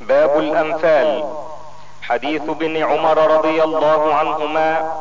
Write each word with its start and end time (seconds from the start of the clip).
باب 0.00 0.38
الأنفال. 0.38 1.24
حديث 2.02 2.42
ابن 2.42 2.76
عمر 2.76 3.18
رضي 3.18 3.62
الله 3.64 4.14
عنهما 4.14 4.92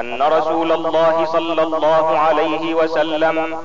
أن 0.00 0.22
رسول 0.22 0.72
الله 0.72 1.26
صلى 1.32 1.62
الله 1.62 2.18
عليه 2.18 2.74
وسلم 2.74 3.58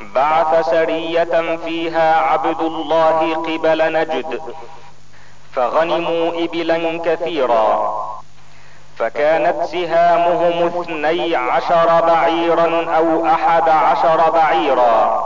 بعث 0.00 0.70
سرية 0.70 1.56
فيها 1.64 2.20
عبد 2.20 2.60
الله 2.60 3.34
قبل 3.34 3.92
نجد 3.92 4.40
فغنموا 5.52 6.32
ابلا 6.44 7.00
كثيرا 7.04 7.94
فكانت 8.98 9.64
سهامهم 9.64 10.66
اثني 10.66 11.36
عشر 11.36 12.00
بعيرا 12.00 12.96
أو 12.96 13.26
أحد 13.26 13.68
عشر 13.68 14.30
بعيرا 14.30 15.24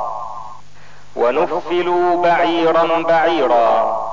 ونفلوا 1.17 2.23
بعيرا 2.23 3.03
بعيرا. 3.03 4.08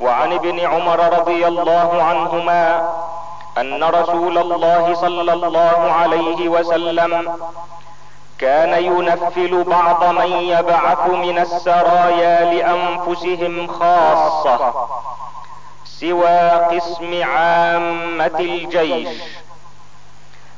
وعن 0.00 0.32
ابن 0.32 0.60
عمر 0.60 1.18
رضي 1.18 1.46
الله 1.46 2.02
عنهما 2.02 2.92
أن 3.58 3.84
رسول 3.84 4.38
الله 4.38 4.94
صلى 4.94 5.32
الله 5.32 5.92
عليه 5.92 6.48
وسلم 6.48 7.36
كان 8.38 8.84
ينفل 8.84 9.64
بعض 9.64 10.04
من 10.04 10.32
يبعث 10.32 11.08
من 11.08 11.38
السرايا 11.38 12.44
لأنفسهم 12.44 13.66
خاصة 13.66 14.74
سوى 15.84 16.50
قسم 16.50 17.22
عامة 17.24 18.38
الجيش. 18.40 19.08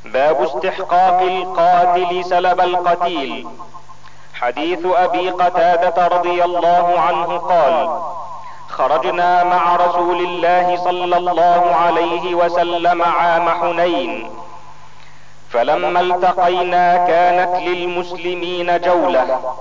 باب 0.05 0.42
استحقاق 0.42 1.20
القاتل 1.22 2.24
سلب 2.24 2.61
القتيل. 2.61 3.48
حديث 4.34 4.86
أبي 4.86 5.30
قتادة 5.30 6.06
رضي 6.06 6.45
الله 6.45 7.00
عنه 7.00 7.38
قال 7.38 8.00
خرجنا 8.73 9.45
مع 9.45 9.77
رسول 9.77 10.21
الله 10.25 10.77
صلى 10.77 11.17
الله 11.17 11.75
عليه 11.75 12.34
وسلم 12.34 13.03
عام 13.03 13.48
حنين. 13.51 14.31
فلما 15.51 16.01
التقينا 16.01 16.97
كانت 16.97 17.62
للمسلمين 17.69 18.81
جولة. 18.81 19.55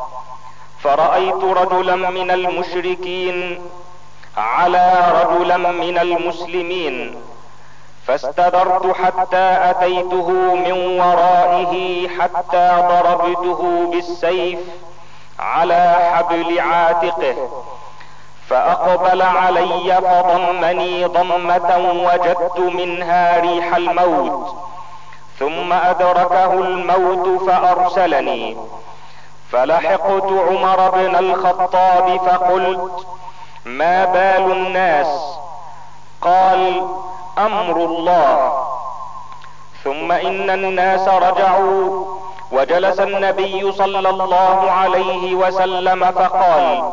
فرأيت 0.83 1.43
رجلا 1.43 1.95
من 1.95 2.31
المشركين 2.31 3.61
على 4.37 4.85
رجلا 5.21 5.57
من 5.57 5.97
المسلمين. 5.97 7.15
فاستدرت 8.07 8.95
حتى 8.95 9.57
أتيته 9.69 10.29
من 10.55 10.99
ورائه 10.99 12.07
حتى 12.19 12.67
ضربته 12.91 13.91
بالسيف 13.91 14.59
على 15.39 16.11
حبل 16.13 16.59
عاتقه. 16.59 17.35
فأقبل 18.51 19.21
علي 19.21 20.01
فضمني 20.01 21.05
ضمة 21.05 21.91
وجدت 22.05 22.59
منها 22.59 23.39
ريح 23.39 23.75
الموت 23.75 24.55
ثم 25.39 25.73
أدركه 25.73 26.53
الموت 26.53 27.49
فأرسلني. 27.49 28.57
فلحقت 29.51 30.23
عمر 30.49 30.89
بن 30.89 31.15
الخطاب 31.15 32.17
فقلت 32.27 33.07
ما 33.65 34.05
بال 34.05 34.51
الناس؟ 34.51 35.37
قال 36.21 36.87
أمر 37.37 37.75
الله. 37.75 38.53
ثم 39.83 40.11
إن 40.11 40.49
الناس 40.49 41.07
رجعوا 41.07 42.05
وجلس 42.51 42.99
النبي 42.99 43.71
صلى 43.71 44.09
الله 44.09 44.71
عليه 44.71 45.35
وسلم 45.35 46.11
فقال 46.11 46.91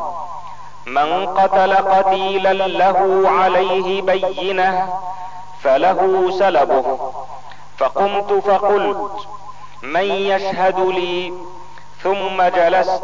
من 0.89 1.27
قتل 1.27 1.75
قتيلا 1.75 2.53
له 2.53 3.22
عليه 3.31 4.03
بينة 4.03 4.98
فله 5.62 6.31
سلبه. 6.39 6.98
فقمت 7.78 8.33
فقلت 8.33 9.28
من 9.82 10.04
يشهد 10.04 10.81
لي؟ 10.81 11.32
ثم 12.03 12.43
جلست 12.43 13.03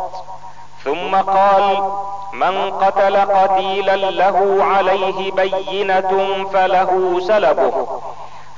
ثم 0.84 1.16
قال 1.16 1.92
من 2.32 2.70
قتل 2.70 3.16
قتيلا 3.16 3.96
له 3.96 4.64
عليه 4.64 5.32
بينة 5.32 6.12
فله 6.52 7.20
سلبه. 7.28 8.00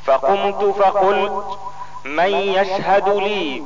فقمت 0.04 0.65
فقلت 0.65 1.59
من 2.04 2.32
يشهد 2.59 3.09
لي؟ 3.09 3.62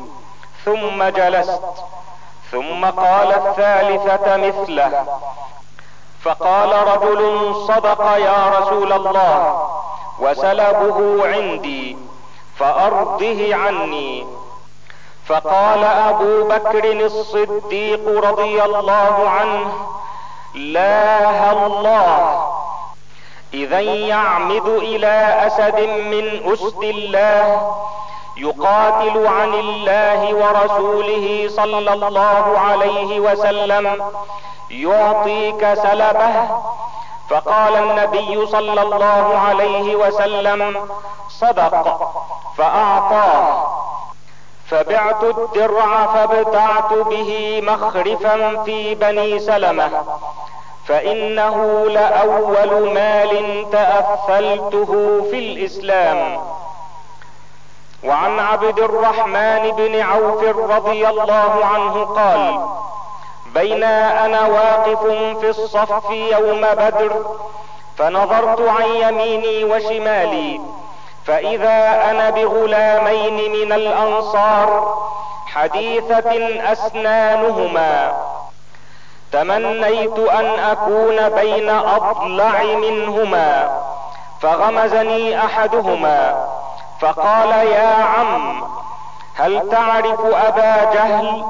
ثم 0.65 1.04
جلست 1.04 1.62
ثم 2.50 2.84
قال 2.84 3.33
الثالثة 3.33 4.37
مثله. 4.37 5.06
فقال 6.22 6.72
رجل 6.88 7.55
صدق 7.69 8.16
يا 8.16 8.59
رسول 8.59 8.93
الله 8.93 9.71
وسلبه 10.19 11.28
عندي 11.28 11.97
فأرضه 12.59 13.55
عني. 13.55 14.27
فقال 15.27 15.84
أبو 15.84 16.49
بكر 16.49 16.93
الصديق 16.93 18.25
رضي 18.28 18.65
الله 18.65 19.28
عنه 19.28 19.72
لا 20.55 21.53
الله 21.53 22.47
اذا 23.55 23.81
يعمد 23.81 24.67
إلى 24.67 25.47
أسد 25.47 25.81
من 25.81 26.53
أسد 26.53 26.82
الله 26.82 27.75
يقاتل 28.40 29.26
عن 29.26 29.54
الله 29.54 30.34
ورسوله 30.34 31.48
صلى 31.48 31.92
الله 31.92 32.58
عليه 32.58 33.20
وسلم 33.20 33.86
يعطيك 34.70 35.74
سلبه. 35.74 36.34
فقال 37.30 37.76
النبي 37.76 38.46
صلى 38.46 38.82
الله 38.82 39.38
عليه 39.48 39.96
وسلم 39.96 40.88
صدق 41.28 41.74
فأعطاه. 42.56 43.66
فبعت 44.66 45.22
الدرع 45.24 46.06
فابتعت 46.06 46.92
به 46.92 47.60
مخرفا 47.64 48.62
في 48.64 48.94
بني 48.94 49.38
سلمة 49.38 49.90
فإنه 50.86 51.56
لأول 51.88 52.94
مال 52.94 53.66
تأثلته 53.72 54.90
في 55.30 55.38
الإسلام. 55.38 56.40
وعن 58.05 58.38
عبد 58.38 58.78
الرحمن 58.78 59.71
بن 59.71 60.00
عوف 60.00 60.43
رضي 60.71 61.09
الله 61.09 61.65
عنه 61.65 62.05
قال 62.05 62.61
بين 63.55 63.83
أنا 63.84 64.47
واقف 64.47 65.03
في 65.41 65.49
الصف 65.49 66.11
يوم 66.11 66.61
بدر 66.61 67.25
فنظرت 67.99 68.61
عن 68.61 68.88
يميني 68.88 69.65
وشمالي 69.65 70.61
فإذا 71.27 72.11
أنا 72.11 72.31
بغلامين 72.31 73.53
من 73.53 73.72
الأنصار 73.72 74.99
حديثة 75.47 76.32
أسنانهما. 76.72 78.12
تمنيت 79.32 80.19
أن 80.19 80.47
أكون 80.47 81.28
بين 81.28 81.71
أضلع 81.71 82.62
منهما 82.62 83.81
فغمزني 84.41 85.44
أحدهما. 85.44 86.47
فقال 87.00 87.50
يا 87.66 87.94
عم 88.05 88.62
هل 89.34 89.71
تعرف 89.71 90.21
أبا 90.21 90.93
جهل؟ 90.94 91.44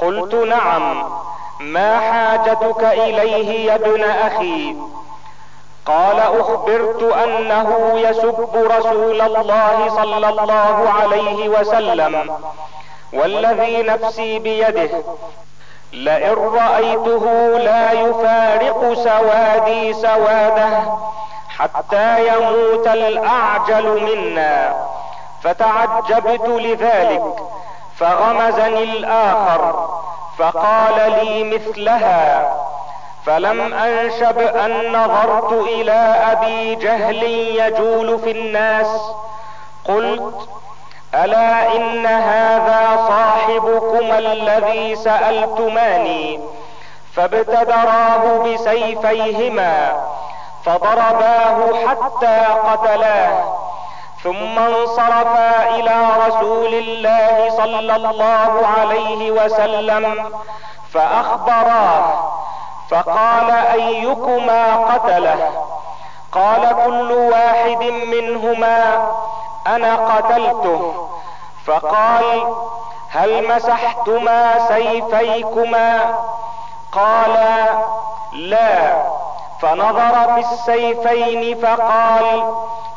قلت 0.00 0.34
نعم. 0.34 1.04
ما 1.60 2.00
حاجتك 2.00 2.84
إليه 2.84 3.66
يا 3.66 3.74
ابن 3.74 4.04
أخي؟ 4.04 4.76
قال 5.86 6.20
أخبرت 6.20 7.02
أنه 7.02 7.92
يسب 7.94 8.48
رسول 8.54 9.20
الله 9.20 9.88
صلى 9.88 10.28
الله 10.28 10.92
عليه 11.00 11.48
وسلم 11.48 12.30
والذي 13.12 13.82
نفسي 13.82 14.38
بيده 14.38 14.90
لئن 15.92 16.32
رأيته 16.34 17.24
لا 17.58 17.92
يفارق 17.92 18.94
سوادي 18.94 19.92
سواده. 19.92 20.82
حتى 21.58 22.28
يموت 22.28 22.86
الأعجل 22.86 23.86
منا. 24.02 24.74
فتعجبت 25.42 26.48
لذلك 26.48 27.22
فغمزني 27.96 28.82
الآخر 28.82 29.88
فقال 30.38 31.24
لي 31.24 31.44
مثلها. 31.44 32.54
فلم 33.26 33.74
أنشب 33.74 34.38
أن 34.38 34.92
نظرت 34.92 35.52
إلى 35.52 36.14
أبي 36.32 36.74
جهل 36.74 37.22
يجول 37.22 38.18
في 38.18 38.30
الناس. 38.30 39.00
قلت 39.88 40.48
ألا 41.14 41.76
إن 41.76 42.06
هذا 42.06 43.06
صاحبكما 43.08 44.18
الذي 44.18 44.96
سألتماني؟ 44.96 46.40
فابتدراه 47.14 48.38
بسيفيهما. 48.38 49.92
فضرباه 50.64 51.86
حتى 51.88 52.44
قتلاه. 52.68 53.54
ثم 54.22 54.58
انصرفا 54.58 55.68
إلى 55.68 56.06
رسول 56.26 56.74
الله 56.74 57.50
صلى 57.56 57.96
الله 57.96 58.66
عليه 58.78 59.30
وسلم 59.30 60.32
فاخبراه 60.92 62.04
فقال 62.90 63.50
أيكما 63.50 64.76
قتله؟ 64.76 65.50
قال 66.32 66.76
كل 66.86 67.12
واحد 67.12 67.82
منهما 67.84 69.08
أنا 69.66 69.96
قتلته. 69.96 71.08
فقال 71.66 72.54
هل 73.10 73.48
مسحتما 73.48 74.68
سيفيكما؟ 74.68 76.14
قال 76.92 77.34
لا. 78.32 78.94
فنظر 79.60 80.34
في 80.34 80.40
السيفين 80.52 81.58
فقال 81.58 82.54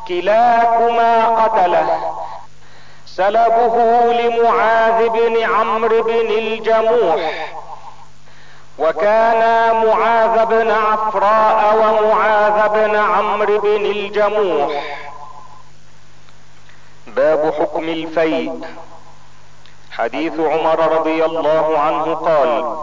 كلاكما 0.07 1.25
قتله. 1.25 2.13
سلبه 3.05 3.75
لمعاذ 4.13 5.09
بن 5.09 5.43
عمرو 5.43 6.03
بن 6.03 6.29
الجموح. 6.29 7.47
وكان 8.79 9.75
معاذ 9.85 10.45
بن 10.45 10.71
عفراء 10.71 11.75
ومعاذ 11.77 12.69
بن 12.69 12.95
عمرو 12.95 13.59
بن 13.59 13.85
الجموح. 13.85 14.83
باب 17.07 17.53
حكم 17.59 17.83
الفيء. 17.83 18.61
حديث 19.91 20.39
عمر 20.39 20.79
رضي 20.99 21.25
الله 21.25 21.79
عنه 21.79 22.15
قال 22.15 22.77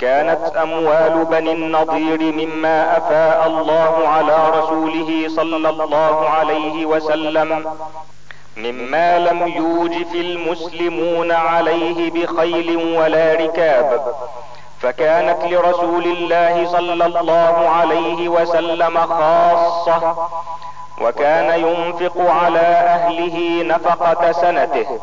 كانت 0.00 0.56
أموال 0.56 1.24
بني 1.30 1.52
النضير 1.52 2.20
مما 2.32 2.96
أفاء 2.98 3.46
الله 3.46 4.08
على 4.08 4.50
رسوله 4.58 5.28
صلى 5.28 5.56
الله 5.70 6.28
عليه 6.28 6.86
وسلم 6.86 7.64
مما 8.56 9.18
لم 9.18 9.46
يوجف 9.48 10.14
المسلمون 10.14 11.32
عليه 11.32 12.10
بخيل 12.10 12.76
ولا 12.98 13.34
ركاب 13.34 14.14
فكانت 14.80 15.44
لرسول 15.44 16.04
الله 16.04 16.66
صلى 16.72 16.92
الله 17.06 17.68
عليه 17.68 18.28
وسلم 18.28 18.98
خاصة 18.98 20.28
وكان 21.00 21.60
ينفق 21.60 22.30
على 22.30 22.58
أهله 22.96 23.62
نفقة 23.62 24.32
سنته 24.32 25.00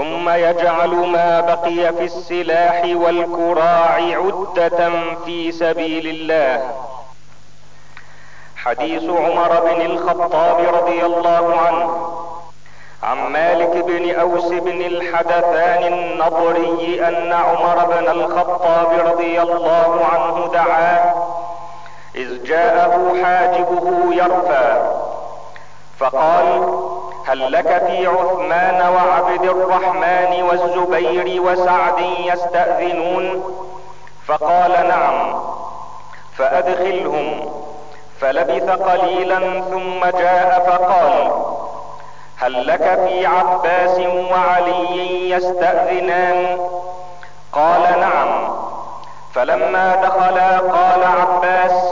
ثم 0.00 0.28
يجعل 0.28 0.90
ما 0.90 1.40
بقي 1.40 1.92
في 1.92 2.04
السلاح 2.04 2.82
والكراع 2.94 3.94
عدة 3.94 4.90
في 5.24 5.52
سبيل 5.52 6.06
الله. 6.06 6.70
حديث 8.56 9.02
عمر 9.10 9.60
بن 9.60 9.80
الخطاب 9.80 10.74
رضي 10.74 11.06
الله 11.06 11.54
عنه 11.66 12.08
عن 13.02 13.32
مالك 13.32 13.84
بن 13.84 14.14
أوس 14.14 14.44
بن 14.44 14.80
الحدثان 14.80 15.92
النضري 15.92 17.08
أن 17.08 17.32
عمر 17.32 17.84
بن 17.84 18.08
الخطاب 18.10 19.06
رضي 19.06 19.42
الله 19.42 20.00
عنه 20.12 20.50
دعاه 20.52 21.14
إذ 22.14 22.44
جاءه 22.44 23.22
حاجبه 23.24 24.14
يرفى 24.14 24.92
فقال 25.98 26.80
هل 27.30 27.52
لك 27.52 27.82
في 27.86 28.06
عثمان 28.06 28.94
وعبد 28.94 29.44
الرحمن 29.44 30.42
والزبير 30.42 31.42
وسعد 31.42 31.98
يستأذنون. 32.18 33.54
فقال 34.26 34.72
نعم 34.88 35.40
فأدخلهم. 36.36 37.52
فلبث 38.20 38.70
قليلا 38.70 39.60
ثم 39.60 40.18
جاء 40.18 40.64
فقال 40.66 41.30
هل 42.36 42.66
لك 42.66 42.98
في 43.08 43.26
عباس 43.26 43.98
وعلي 44.30 45.30
يستأذنان؟ 45.30 46.58
قال 47.52 47.82
نعم. 48.00 48.48
فلما 49.34 49.94
دخلا 49.94 50.58
قال 50.58 51.04
عباس 51.04 51.84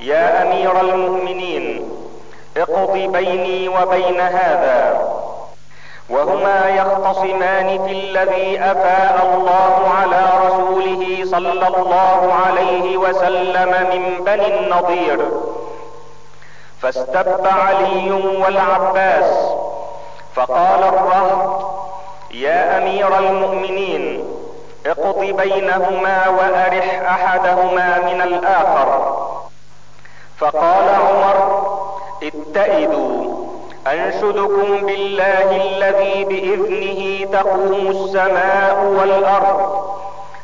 يا 0.00 0.42
أمير 0.42 0.80
المؤمنين 0.80 1.97
اقض 2.58 2.92
بيني 2.92 3.68
وبين 3.68 4.20
هذا. 4.20 5.08
وهما 6.10 6.68
يختصمان 6.68 7.86
في 7.86 7.92
الذي 7.92 8.60
أفاء 8.60 9.34
الله 9.34 9.90
على 10.00 10.22
رسوله 10.46 11.24
صلى 11.24 11.68
الله 11.68 12.34
عليه 12.46 12.96
وسلم 12.96 13.70
من 13.92 14.24
بني 14.24 14.60
النضير. 14.60 15.30
فاستب 16.82 17.46
علي 17.46 18.10
والعباس 18.12 19.30
فقال 20.34 20.84
الرهط 20.84 21.70
يا 22.30 22.78
أمير 22.78 23.18
المؤمنين 23.18 24.24
اقض 24.86 25.18
بينهما 25.18 26.28
وأرح 26.28 27.02
أحدهما 27.08 27.98
من 27.98 28.22
الآخر. 28.22 29.18
فقال 30.38 30.88
عمر 30.88 31.47
اتئدوا 32.22 33.44
انشدكم 33.86 34.86
بالله 34.86 35.48
الذي 35.56 36.24
باذنه 36.24 37.32
تقوم 37.40 37.86
السماء 37.90 38.84
والارض. 38.98 39.88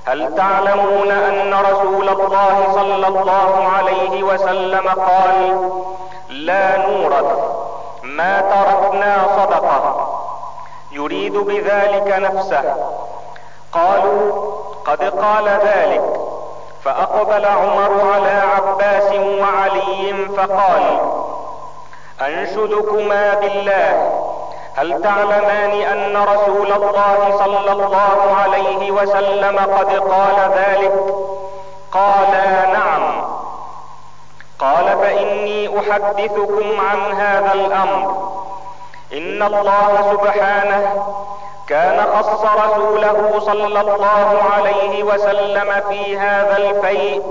هل 0.06 0.35
تعلمون 0.35 1.11
ان 1.11 1.55
رسول 1.55 2.09
الله 2.09 2.67
صلى 2.75 3.06
الله 3.06 3.69
عليه 3.76 4.23
وسلم 4.23 4.88
قال 4.88 5.71
لا 6.29 6.76
نورث 6.76 7.38
ما 8.03 8.41
تركنا 8.41 9.17
صدقه. 9.37 10.09
يريد 10.93 11.32
بذلك 11.32 12.15
نفسه. 12.19 12.75
قالوا 13.73 14.53
قد 14.85 15.05
قال 15.05 15.49
ذلك. 15.49 16.03
فاقبل 16.85 17.44
عمر 17.44 18.12
على 18.15 18.43
عباس 18.56 19.12
وعلي 19.12 20.29
فقال 20.37 20.99
أنشدكما 22.20 23.34
بالله. 23.34 24.12
هل 24.76 25.02
تعلمان 25.02 25.70
أن 25.70 26.16
رسول 26.16 26.72
الله 26.72 27.38
صلى 27.38 27.72
الله 27.72 28.37
عليه 28.43 28.90
وسلم 28.90 29.58
قد 29.58 29.94
قال 29.94 30.50
ذلك؟ 30.52 30.93
قالا 31.93 32.66
نعم. 32.66 33.25
قال 34.58 34.99
فإني 34.99 35.78
أحدثكم 35.78 36.81
عن 36.81 37.12
هذا 37.12 37.52
الأمر. 37.55 38.34
إن 39.12 39.43
الله 39.43 40.12
سبحانه 40.12 41.05
كان 41.69 42.06
خص 42.16 42.44
رسوله 42.44 43.40
صلى 43.40 43.81
الله 43.81 44.43
عليه 44.55 45.02
وسلم 45.02 45.82
في 45.88 46.19
هذا 46.19 46.56
الفيء 46.56 47.22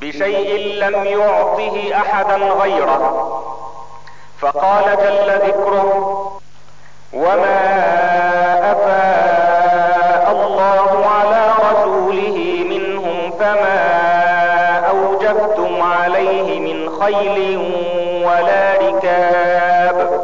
بشيء 0.00 0.74
لم 0.84 1.04
يعطه 1.04 1.92
أحدا 1.96 2.36
غيره. 2.36 3.53
فقال 4.44 4.84
جل 4.84 5.30
ذكره 5.48 6.32
وما 7.14 7.60
افاء 8.72 10.32
الله 10.32 11.06
على 11.06 11.44
رسوله 11.70 12.64
منهم 12.68 13.30
فما 13.40 13.80
اوجفتم 14.90 15.82
عليه 15.82 16.60
من 16.60 16.90
خيل 17.00 17.58
ولا 18.26 18.74
ركاب. 18.74 20.20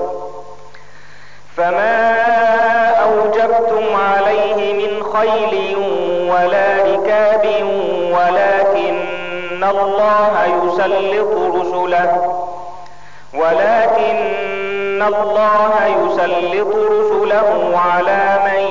فما 1.56 2.10
اوجفتم 2.90 3.84
عليه 3.94 4.72
من 4.72 5.02
خيل 5.02 5.76
ولا 6.30 6.68
ركاب 6.84 7.44
ولكن 8.12 9.64
الله 9.64 10.32
يسلط 10.46 11.54
رسله. 11.56 12.49
ولكن 13.34 15.02
الله 15.02 15.72
يسلط 15.86 16.74
رسله 16.76 17.78
على 17.78 18.38
من 18.44 18.62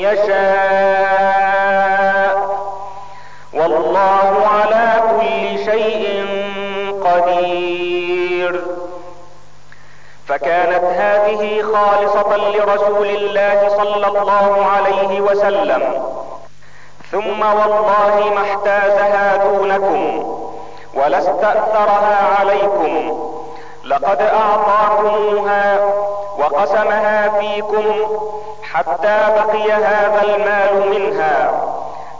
يشاء. 0.00 1.14
والله 3.54 4.46
على 4.46 5.02
كل 5.10 5.64
شيء 5.64 6.26
قدير. 7.04 8.64
فكانت 10.28 10.84
هذه 10.84 11.62
خالصة 11.62 12.36
لرسول 12.36 13.08
الله 13.08 13.68
صلى 13.68 14.06
الله 14.06 14.66
عليه 14.66 15.20
وسلم. 15.20 15.82
ثم 17.12 17.42
والله 17.42 18.32
ما 18.34 18.42
احتازها 18.42 19.36
دونكم 19.36 20.02
ولا 20.94 21.18
استأثرها 21.18 22.18
عليكم. 22.40 23.33
لقد 23.84 24.22
أعطاكموها 24.22 25.80
وقسمها 26.38 27.28
فيكم 27.38 27.84
حتى 28.72 29.18
بقي 29.36 29.72
هذا 29.72 30.22
المال 30.22 30.90
منها. 30.90 31.52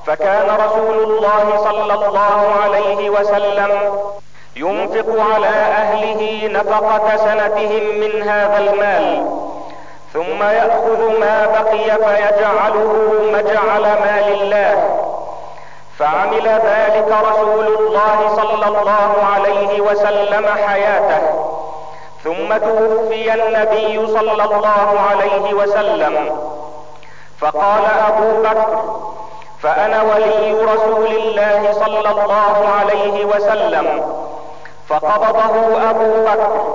فكان 0.07 0.47
رسول 0.67 1.03
الله 1.05 1.57
صلى 1.65 1.95
الله 1.95 2.53
عليه 2.63 3.11
وسلم 3.11 3.71
ينفق 4.57 5.25
على 5.35 5.47
أهله 5.47 6.49
نفقة 6.49 7.17
سنتهم 7.17 8.01
من 8.01 8.23
هذا 8.23 8.59
المال 8.59 9.27
ثم 10.13 10.43
يأخذ 10.43 11.19
ما 11.21 11.47
بقي 11.47 11.85
فيجعله 11.85 13.13
مجعل 13.33 13.83
مال 13.83 14.43
الله. 14.43 15.04
فعمل 15.99 16.49
ذلك 16.49 17.15
رسول 17.31 17.67
الله 17.67 18.37
صلى 18.37 18.67
الله 18.67 19.13
عليه 19.35 19.81
وسلم 19.81 20.47
حياته. 20.67 21.23
ثم 22.25 22.57
توفي 22.57 23.35
النبي 23.35 24.07
صلى 24.07 24.45
الله 24.45 25.01
عليه 25.11 25.55
وسلم. 25.55 26.15
فقال 27.41 27.85
أبو 28.09 28.43
بكر 28.43 28.83
فأنا 29.63 30.03
ولي 30.03 30.53
رسول 30.53 31.07
الله 31.07 31.73
صلى 31.73 32.11
الله 32.11 32.69
عليه 32.79 33.25
وسلم. 33.25 33.87
فقبضه 34.89 35.91
أبو 35.91 36.25
بكر 36.25 36.75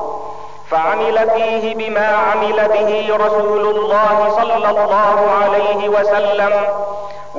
فعمل 0.71 1.29
فيه 1.29 1.75
بما 1.75 2.07
عمل 2.07 2.67
به 2.67 3.17
رسول 3.25 3.65
الله 3.75 4.29
صلى 4.35 4.69
الله 4.69 5.17
عليه 5.43 5.89
وسلم. 5.89 6.53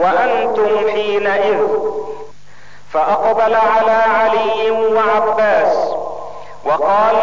وأنتم 0.01 0.89
حينئذ 0.91 1.67
فأقبل 2.93 3.55
على 3.55 3.91
علي 3.91 4.71
وعباس 4.71 5.95
وقال 6.65 7.17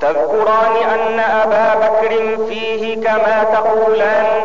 تذكران 0.00 0.76
أن 0.94 1.20
أبا 1.20 1.74
بكر 1.74 2.36
فيه 2.48 2.94
كما 2.96 3.44
تقولان 3.52 4.42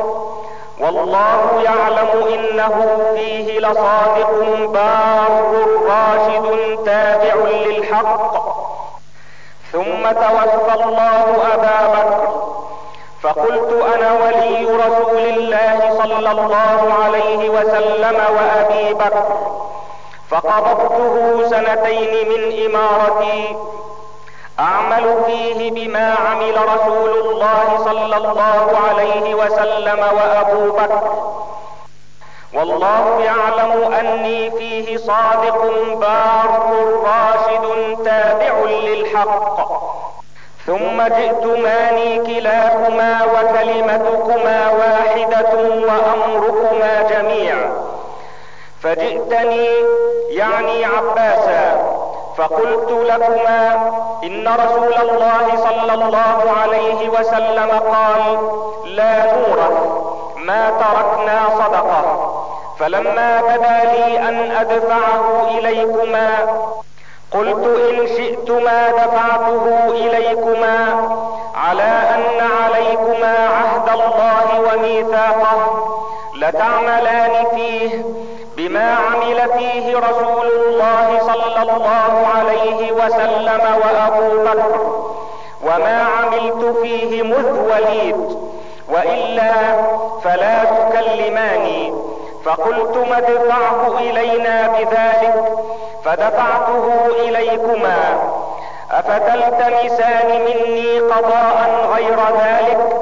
والله 0.80 1.62
يعلم 1.64 2.28
إنه 2.34 2.98
فيه 3.16 3.60
لصادق 3.60 4.32
بار 4.66 5.54
راشد 5.88 6.80
تابع 6.86 7.36
للحق. 7.50 8.34
ثم 9.72 10.12
توفى 10.12 10.84
الله 10.84 11.26
أبا 11.54 11.88
بكر. 11.94 12.50
فقلت 13.22 13.72
أنا 13.96 14.12
ولي 14.14 14.39
صلى 16.10 16.32
الله 16.32 16.94
عليه 17.04 17.50
وسلم 17.50 18.16
وأبي 18.16 18.94
بكر. 18.94 19.24
فقبضته 20.30 21.48
سنتين 21.50 22.30
من 22.30 22.66
إمارتي. 22.66 23.56
أعمل 24.60 25.24
فيه 25.26 25.72
بما 25.72 26.16
عمل 26.16 26.56
رسول 26.76 27.10
الله 27.10 27.78
صلى 27.86 28.18
الله 28.18 28.80
عليه 28.90 29.36
وسلم 29.36 30.00
وأبو 30.00 30.72
بكر. 30.72 31.04
والله 32.54 33.20
يعلم 33.20 33.94
أني 33.94 34.52
فيه 34.52 34.98
صادق 34.98 35.62
بار 35.96 36.52
راشد 37.04 37.98
تابع 38.06 38.54
للحق. 38.70 39.70
ثم 40.70 41.02
جئتماني 41.02 42.18
كلاكما 42.26 43.20
وكلمتكما 43.34 44.72
واحدة 44.80 45.54
وأمركما 45.88 47.02
جميع. 47.10 47.56
فجئتني 48.84 49.70
يعني 50.30 50.86
عباسا 50.86 51.82
فقلت 52.38 52.92
لكما 52.92 53.92
إن 54.24 54.48
رسول 54.48 54.94
الله 55.10 55.48
صلى 55.56 55.94
الله 55.94 56.52
عليه 56.62 57.10
وسلم 57.10 57.70
قال 57.72 58.38
لا 58.86 59.26
نورث 59.34 59.78
ما 60.38 60.70
تركنا 60.70 61.40
صدقة 61.50 62.32
فلما 62.80 63.42
بدا 63.42 63.92
لي 63.94 64.18
أن 64.30 64.52
أدفعه 64.52 65.48
إليكما 65.58 66.30
قلت 67.34 67.66
إن 67.68 68.08
شئتما 68.08 68.92
دفعته 68.92 69.88
إليكما 69.92 71.10
على 71.56 71.84
أن 72.16 72.40
عليكما 72.64 73.36
عهد 73.48 73.90
الله 73.90 74.62
وميثاقه 74.62 75.90
لتعملان 76.36 77.46
فيه 77.56 78.06
بما 78.58 78.96
عمل 78.96 79.42
فيه 79.58 79.98
رسول 79.98 80.48
الله 80.48 81.20
صلى 81.20 81.62
الله 81.62 82.28
عليه 82.38 82.92
وسلم 82.92 83.62
وأبو 83.82 84.44
بكر 84.44 85.02
وما 85.64 86.04
عملت 86.04 86.78
فيه 86.82 87.24
مذ 87.24 87.60
وليد 87.72 88.38
وإلا 88.90 89.52
فلا 90.24 90.64
تكلماني 90.64 91.94
فقلت 92.46 92.98
ادفعه 93.12 93.98
إلينا 94.00 94.68
بذلك 94.68 95.44
فدفعته 96.10 97.06
إليكما. 97.20 98.20
أفتلتمسان 98.92 100.42
مني 100.42 101.00
قضاء 101.00 101.88
غير 101.94 102.20
ذلك؟ 102.42 103.02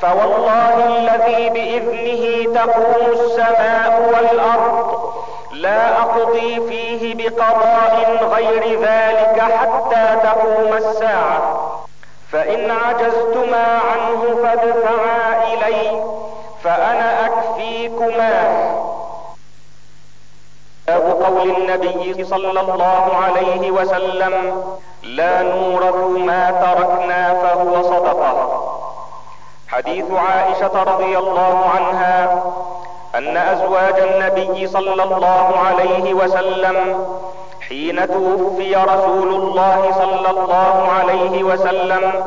فوالله 0.00 0.86
الذي 0.86 1.50
بإذنه 1.50 2.54
تقوم 2.60 3.12
السماء 3.12 4.12
والأرض 4.14 5.12
لا 5.52 6.00
أقضي 6.00 6.60
فيه 6.68 7.14
بقضاء 7.14 8.18
غير 8.34 8.80
ذلك 8.80 9.40
حتى 9.40 10.16
تقوم 10.22 10.72
الساعة. 10.76 11.70
فإن 12.32 12.70
عجزتما 12.70 13.66
عنه 13.92 14.36
فادفعا 14.42 15.44
الي 15.52 16.02
فأنا 16.64 17.26
أكفيكما. 17.26 18.85
باب 20.86 21.22
قول 21.22 21.50
النبي 21.50 22.24
صلى 22.24 22.60
الله 22.60 23.16
عليه 23.24 23.70
وسلم 23.70 24.62
لا 25.02 25.42
نورث 25.42 25.94
ما 26.26 26.50
تركنا 26.50 27.34
فهو 27.34 27.82
صدقة. 27.82 28.62
حديث 29.68 30.04
عائشة 30.10 30.82
رضي 30.82 31.18
الله 31.18 31.70
عنها 31.74 32.42
أن 33.14 33.36
أزواج 33.36 34.00
النبي 34.00 34.66
صلى 34.66 35.02
الله 35.02 35.58
عليه 35.66 36.14
وسلم 36.14 37.06
حين 37.68 38.06
توفي 38.08 38.74
رسول 38.76 39.34
الله 39.34 39.92
صلى 39.98 40.30
الله 40.30 40.88
عليه 40.98 41.42
وسلم 41.44 42.24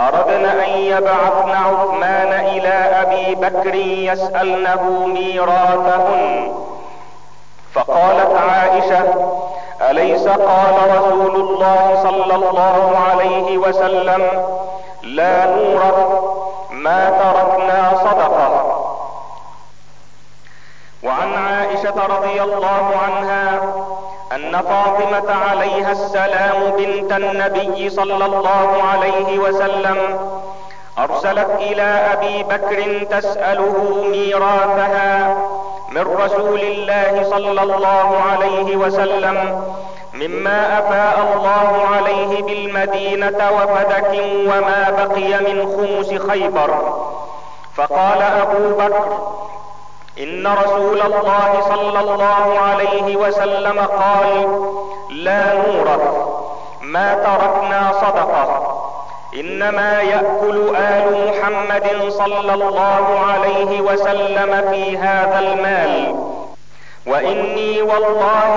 أردن 0.00 0.44
أن 0.44 0.68
يبعثن 0.78 1.50
عثمان 1.50 2.32
إلى 2.46 2.74
أبي 3.02 3.34
بكر 3.34 3.74
يسألنه 3.74 5.06
ميراثهن. 5.06 6.54
فقالت 7.74 8.36
عائشة 8.50 9.04
أليس 9.90 10.28
قال 10.28 10.74
رسول 10.96 11.36
الله 11.36 12.00
صلى 12.02 12.34
الله 12.34 12.98
عليه 13.10 13.58
وسلم 13.58 14.22
لا 15.02 15.46
نورث 15.46 16.08
ما 16.70 17.10
تركنا 17.10 17.90
صدقة. 17.96 18.74
وعن 21.04 21.34
عائشة 21.34 22.06
رضي 22.06 22.42
الله 22.42 22.90
عنها 23.06 23.60
أن 24.32 24.52
فاطمة 24.62 25.34
عليها 25.50 25.92
السلام 25.92 26.70
بنت 26.78 27.12
النبي 27.12 27.90
صلى 27.90 28.24
الله 28.26 28.82
عليه 28.92 29.38
وسلم 29.38 30.18
أرسلت 30.98 31.50
إلى 31.60 31.82
أبي 32.12 32.42
بكر 32.42 33.04
تسأله 33.18 34.04
ميراثها 34.10 35.36
من 35.98 36.04
رسول 36.04 36.60
الله 36.60 37.26
صلى 37.30 37.62
الله 37.62 38.16
عليه 38.30 38.76
وسلم 38.76 39.62
مما 40.14 40.78
أفاء 40.78 41.16
الله 41.34 41.86
عليه 41.96 42.42
بالمدينة 42.42 43.50
وفدك 43.56 44.12
وما 44.50 44.90
بقي 44.90 45.40
من 45.40 45.56
خمس 45.76 46.30
خيبر. 46.30 46.70
فقال 47.76 48.22
أبو 48.22 48.74
بكر 48.78 49.18
إن 50.18 50.46
رسول 50.46 51.02
الله 51.02 51.60
صلى 51.68 52.00
الله 52.00 52.58
عليه 52.58 53.16
وسلم 53.16 53.78
قال 53.78 54.48
لا 55.10 55.54
نورث 55.54 56.00
ما 56.82 57.14
تركنا 57.14 57.92
صدقة. 57.92 58.67
إنما 59.34 60.02
يأكل 60.02 60.76
آل 60.76 61.28
محمد 61.28 62.08
صلى 62.08 62.54
الله 62.54 63.20
عليه 63.28 63.80
وسلم 63.80 64.70
في 64.70 64.98
هذا 64.98 65.38
المال. 65.38 66.14
وإني 67.06 67.82
والله 67.82 68.54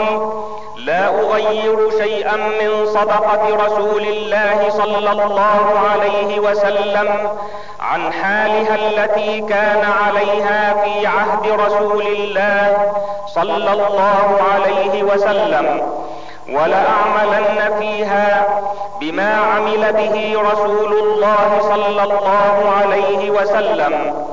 لا 0.85 1.07
أغير 1.07 1.89
شيئا 1.89 2.35
من 2.35 2.85
صدقة 2.85 3.65
رسول 3.65 4.01
الله 4.01 4.69
صلى 4.69 5.11
الله 5.11 5.79
عليه 5.91 6.39
وسلم 6.39 7.29
عن 7.79 8.13
حالها 8.13 8.75
التي 8.75 9.41
كان 9.41 9.83
عليها 10.05 10.83
في 10.83 11.07
عهد 11.07 11.47
رسول 11.47 12.07
الله 12.07 12.93
صلى 13.27 13.73
الله 13.73 14.41
عليه 14.53 15.03
وسلم. 15.03 15.81
ولأعملن 16.53 17.77
فيها 17.79 18.61
بما 18.99 19.35
عمل 19.35 19.93
به 19.93 20.41
رسول 20.51 20.93
الله 20.93 21.59
صلى 21.61 22.03
الله 22.03 22.73
عليه 22.81 23.31
وسلم. 23.31 24.25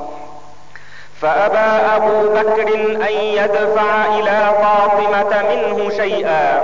فأبى 1.21 1.95
أبو 1.95 2.29
بكر 2.33 2.67
أن 3.09 3.13
يدفع 3.13 4.05
إلى 4.05 4.51
فاطمة 4.61 5.43
منه 5.49 5.89
شيئا. 5.89 6.61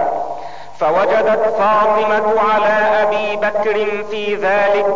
فوجدت 0.80 1.56
فاطمة 1.60 2.42
على 2.54 3.04
أبي 3.04 3.36
بكر 3.36 4.04
في 4.12 4.36
ذلك 4.36 4.96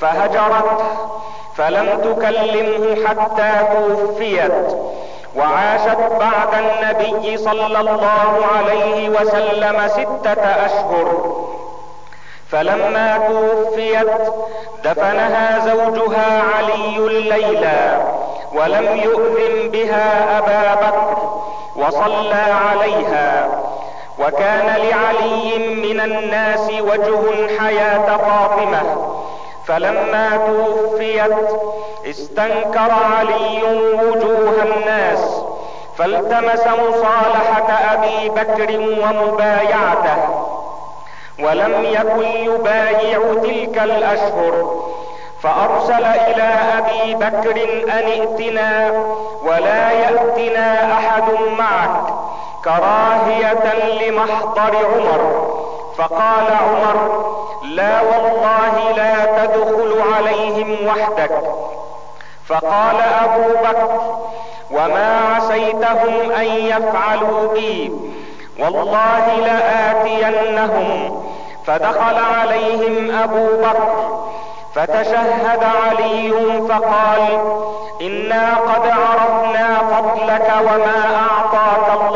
فهجرته 0.00 0.86
فلم 1.56 2.00
تكلمه 2.00 3.06
حتى 3.06 3.52
توفيت. 3.74 4.76
وعاشت 5.36 5.98
بعد 6.20 6.64
النبي 6.64 7.36
صلى 7.36 7.80
الله 7.80 8.46
عليه 8.56 9.08
وسلم 9.08 9.88
ستة 9.88 10.42
أشهر. 10.42 11.36
فلما 12.50 13.18
توفيت 13.28 14.08
دفنها 14.84 15.58
زوجها 15.58 16.42
علي 16.56 16.96
الليلى 16.96 18.04
ولم 18.52 18.96
يؤذن 18.96 19.70
بها 19.70 20.38
أبا 20.38 20.74
بكر 20.74 21.40
وصلى 21.76 22.44
عليها. 22.68 23.48
وكان 24.18 24.66
لعلي 24.66 25.58
من 25.58 26.00
الناس 26.00 26.70
وجه 26.70 27.58
حياة 27.58 28.16
فاطمة. 28.16 29.15
فلما 29.66 30.36
توفيت 30.46 31.36
استنكر 32.06 32.90
علي 33.16 33.62
وجوه 34.02 34.62
الناس 34.62 35.42
فالتمس 35.98 36.60
مصالحة 36.66 37.72
أبي 37.94 38.28
بكر 38.28 38.78
ومبايعته 38.80 40.16
ولم 41.38 41.84
يكن 41.84 42.26
يبايع 42.26 43.18
تلك 43.42 43.78
الأشهر 43.82 44.82
فأرسل 45.42 46.04
إلى 46.04 46.54
أبي 46.78 47.14
بكر 47.14 47.62
أن 47.92 48.06
ائتنا 48.08 48.90
ولا 49.42 49.90
يأتنا 49.90 50.92
أحد 50.92 51.22
معك 51.58 52.00
كراهية 52.64 53.74
لمحضر 54.02 54.76
عمر. 54.76 55.65
فقال 55.98 56.46
عمر 56.68 57.26
لا 57.64 58.00
والله 58.00 58.92
لا 58.96 59.44
تدخل 59.44 60.02
عليهم 60.16 60.76
وحدك. 60.86 61.30
فقال 62.48 62.96
أبو 63.24 63.48
بكر 63.64 64.18
وما 64.70 65.34
عسيتهم 65.36 66.30
أن 66.30 66.44
يفعلوا 66.44 67.52
بي. 67.52 67.92
والله 68.58 69.36
لآتينهم. 69.36 71.22
فدخل 71.66 72.18
عليهم 72.40 73.18
أبو 73.22 73.46
بكر. 73.56 74.26
فتشهد 74.74 75.64
علي 75.86 76.32
فقال 76.68 77.22
إنا 78.00 78.54
قد 78.54 78.86
عرفنا 78.86 79.78
فضلك 79.78 80.52
وما 80.60 80.98
أعطاك 81.16 82.00
الله 82.00 82.15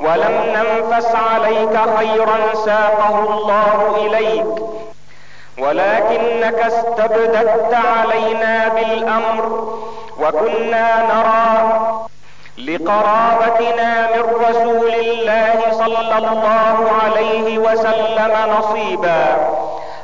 ولم 0.00 0.54
ننفس 0.56 1.14
عليك 1.14 1.80
خيرا 1.98 2.54
ساقه 2.54 3.18
الله 3.18 3.96
إليك. 4.06 4.46
ولكنك 5.58 6.58
استبددت 6.58 7.74
علينا 7.74 8.68
بالأمر 8.68 9.74
وكنا 10.20 11.02
نرى 11.12 11.46
لقرابتنا 12.58 14.08
من 14.16 14.22
رسول 14.48 14.94
الله 14.94 15.72
صلى 15.72 16.18
الله 16.18 16.90
عليه 17.02 17.58
وسلم 17.58 18.32
نصيبا. 18.58 19.36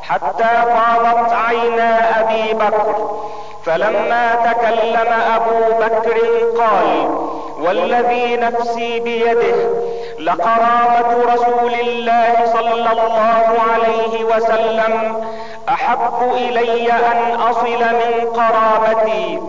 حتى 0.03 0.49
فاضت 0.75 1.33
عينا 1.33 2.21
أبي 2.21 2.55
بكر 2.55 3.21
فلما 3.65 4.35
تكلم 4.35 5.13
أبو 5.37 5.75
بكر 5.81 6.19
قال 6.59 7.09
والذي 7.63 8.37
نفسي 8.37 9.01
بيده 9.01 9.55
لقرابة 10.19 11.33
رسول 11.35 11.75
الله 11.75 12.35
صلى 12.53 12.75
الله 12.75 13.55
عليه 13.73 14.25
وسلم. 14.25 15.25
أحب 15.69 16.33
إلي 16.37 16.93
أن 16.93 17.41
أصل 17.41 17.81
من 17.81 18.27
قرابتي. 18.35 19.41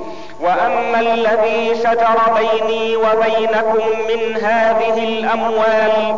وأما 0.41 0.99
الذي 0.99 1.75
شجر 1.75 2.17
بيني 2.37 2.95
وبينكم 2.95 3.83
من 4.07 4.35
هذه 4.43 5.03
الأموال 5.03 6.17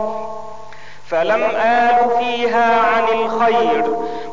فلم 1.09 1.43
آل 1.55 2.09
فيها 2.19 2.81
عن 2.81 3.03
الخير 3.03 3.85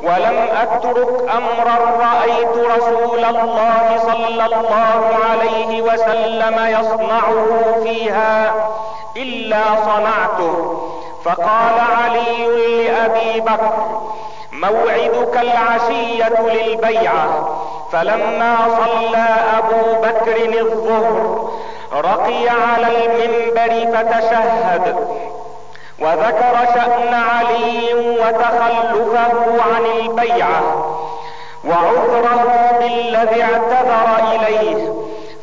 ولم 0.03 0.49
أترك 0.63 1.31
أمرا 1.31 1.77
رأيت 2.01 2.57
رسول 2.77 3.25
الله 3.25 3.99
صلى 4.03 4.45
الله 4.45 5.01
عليه 5.31 5.83
وسلم 5.83 6.67
يصنعه 6.67 7.75
فيها 7.83 8.55
إلا 9.17 9.63
صنعته. 9.85 10.79
فقال 11.25 11.81
علي 11.99 12.47
لأبي 12.85 13.41
بكر 13.41 14.01
موعدك 14.53 15.37
العشية 15.37 16.41
للبيعة. 16.41 17.59
فلما 17.93 18.57
صلى 18.69 19.27
أبو 19.59 20.03
بكر 20.03 20.61
الظهر 20.61 21.51
رقي 21.93 22.49
على 22.49 22.87
المنبر 23.07 23.97
فتشهد. 23.97 24.97
وذكر 25.99 26.55
شأن 26.75 27.15
علي 27.15 27.95
وتخلفه 27.95 29.63
عن 29.75 29.85
البيعة 30.01 30.63
وعذره 31.65 32.73
بالذي 32.81 33.43
اعتذر 33.43 34.33
إليه 34.35 34.93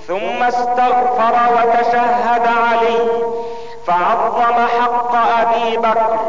ثم 0.08 0.44
استغفر 0.44 1.34
وتشهد 1.56 2.48
علي 2.48 3.00
فعظم 3.88 4.54
حق 4.80 5.16
أبي 5.42 5.78
بكر 5.78 6.20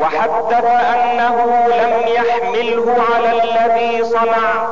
وحدث 0.00 0.64
أنه 0.94 1.66
لم 1.68 2.02
يحمله 2.06 2.96
على 3.14 3.42
الذي 3.42 4.04
صنع 4.04 4.68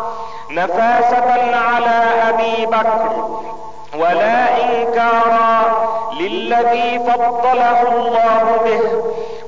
نفاسة 0.50 1.56
على 1.56 2.04
أبي 2.28 2.66
بكر 2.66 3.28
ولا 3.98 4.62
إنكارا 4.64 5.75
للذي 6.20 6.98
فضله 6.98 7.82
الله 7.82 8.60
به. 8.64 8.80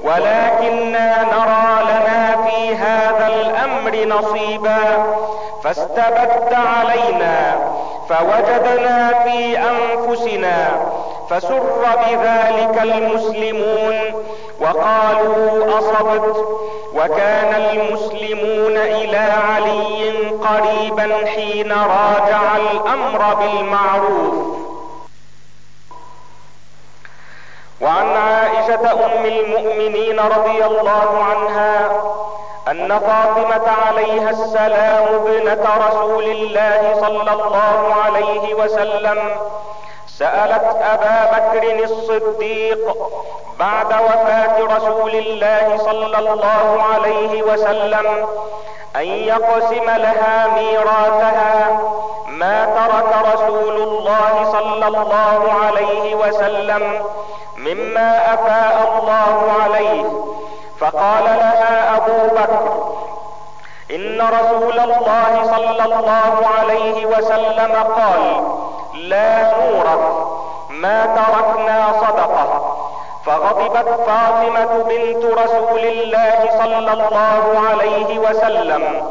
ولكننا 0.05 1.23
نرى 1.23 1.83
لنا 1.83 2.37
في 2.47 2.75
هذا 2.75 3.27
الأمر 3.27 4.19
نصيبا. 4.19 5.07
فاستبد 5.65 6.53
علينا 6.53 7.57
فوجدنا 8.09 9.15
في 9.25 9.59
أنفسنا 9.59 10.71
فسر 11.31 11.87
بذلك 12.07 12.83
المسلمون. 12.83 14.25
وقالوا 14.61 15.79
أصبت. 15.79 16.47
وكان 16.95 17.55
المسلمون 17.55 18.77
إلى 18.77 19.29
علي 19.49 20.13
قريبا 20.29 21.27
حين 21.27 21.73
راجع 21.73 22.57
الأمر 22.57 23.35
بالمعروف. 23.35 24.68
وعن 27.81 28.17
عائشة 28.17 28.93
أم 28.93 29.25
المؤمنين 29.27 30.21
رضي 30.21 30.65
الله 30.65 31.25
عنها 31.31 31.91
أن 32.71 32.99
فاطمة 32.99 33.71
عليها 33.87 34.31
السلام 34.31 35.05
ابنة 35.15 35.69
رسول 35.89 36.25
الله 36.25 36.95
صلى 37.01 37.33
الله 37.33 37.95
عليه 38.05 38.55
وسلم 38.55 39.19
سألت 40.07 40.77
أبا 40.83 41.31
بكر 41.39 41.85
الصديق 41.85 42.97
بعد 43.59 43.87
وفاة 43.87 44.61
رسول 44.77 45.11
الله 45.15 45.77
صلى 45.79 46.19
الله 46.19 46.83
عليه 46.95 47.43
وسلم 47.43 48.27
أن 48.97 49.07
يقسم 49.07 49.85
لها 49.85 50.47
ميراثها 50.55 51.81
ما 52.29 52.65
ترك 52.65 53.35
رسول 53.35 53.77
الله 53.83 54.53
صلى 54.53 54.87
الله 54.89 55.53
عليه 55.65 56.15
وسلم 56.15 57.03
مما 57.59 58.35
أفاء 58.35 58.99
الله 58.99 59.53
عليه. 59.63 60.05
فقال 60.81 61.25
لها 61.25 61.97
أبو 61.97 62.35
بكر 62.37 62.89
إن 63.91 64.21
رسول 64.21 64.79
الله 64.81 65.33
صلى 65.45 65.85
الله 65.85 66.47
عليه 66.59 67.07
وسلم 67.07 67.73
قال 67.97 68.43
لا 68.95 69.43
نورث 69.43 70.05
ما 70.71 71.07
تركنا 71.07 71.93
صدقة. 72.01 72.75
فغضبت 73.27 73.89
فاطمة 74.07 74.85
بنت 74.89 75.25
رسول 75.25 75.81
الله 75.81 76.51
صلى 76.59 76.93
الله 76.93 77.43
عليه 77.71 78.19
وسلم 78.19 79.03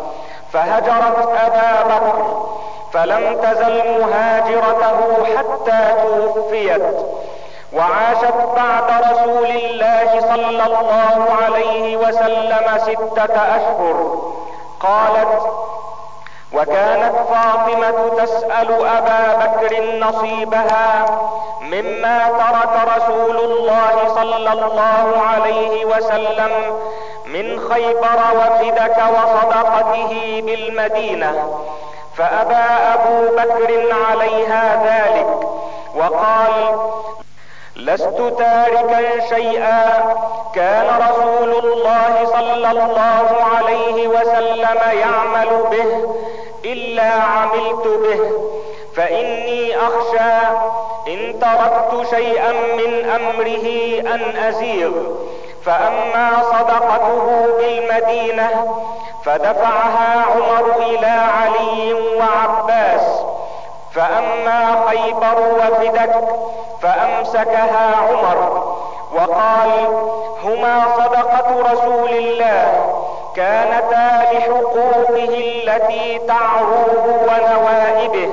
فهجرت 0.54 1.30
أبا 1.46 1.84
بكر 1.84 2.48
فلم 2.94 3.42
تزل 3.42 4.00
مهاجرته 4.02 5.26
حتى 5.38 5.94
توفيت. 6.04 6.84
وعاشت 7.74 8.34
بعد 8.56 9.04
رسول 9.12 9.46
الله 9.46 10.20
صلى 10.20 10.64
الله 10.66 11.28
عليه 11.44 11.98
وسلم 11.98 12.78
ستة 12.78 13.34
أشهر. 13.56 14.18
قالت 14.80 15.42
وكانت 16.54 17.16
فاطمة 17.16 18.24
تسأل 18.24 18.72
أبا 18.88 19.46
بكر 19.46 19.84
نصيبها 20.00 21.06
مما 21.62 22.30
ترك 22.30 22.98
رسول 22.98 23.38
الله 23.38 23.96
صلى 24.16 24.54
الله 24.54 25.22
عليه 25.30 25.86
وسلم 25.86 26.52
من 27.26 27.60
خيبر 27.70 28.20
وفدك 28.36 28.98
وصدقته 28.98 30.42
بالمدينة 30.46 31.60
فأبى 32.18 32.66
أبو 32.94 33.36
بكر 33.36 33.94
عليها 34.10 34.84
ذلك 34.86 35.28
وقال 35.96 36.78
لست 37.78 38.34
تاركا 38.40 39.28
شيئا. 39.30 40.16
كان 40.56 40.86
رسول 41.10 41.56
الله 41.66 42.26
صلى 42.26 42.72
الله 42.72 43.28
عليه 43.56 44.08
وسلم 44.08 44.80
يعمل 45.00 45.64
به 45.72 46.16
إلا 46.66 47.12
عملت 47.12 47.88
به. 47.88 48.32
فإني 48.96 49.78
أخشى 49.78 50.48
إن 51.08 51.40
تركت 51.40 52.16
شيئا 52.16 52.52
من 52.52 53.10
أمره 53.10 53.68
أن 54.16 54.36
أزيغ. 54.38 54.92
فأما 55.66 56.30
صدقته 56.44 57.48
بالمدينة 57.58 58.78
فدفعها 59.26 60.26
عمر 60.26 60.76
إلى 60.80 61.08
علي 61.08 61.94
وعباس. 61.94 63.37
فأما 63.98 64.86
خيبر 64.88 65.40
وفدك 65.40 66.16
فأمسكها 66.82 67.96
عمر 67.96 68.64
وقال 69.14 69.70
هما 70.44 70.84
صدقة 70.98 71.72
رسول 71.72 72.10
الله 72.10 72.94
كانتا 73.36 74.22
لحقوقه 74.34 75.30
التي 75.30 76.20
تعروه 76.28 77.20
ونوائبه 77.28 78.30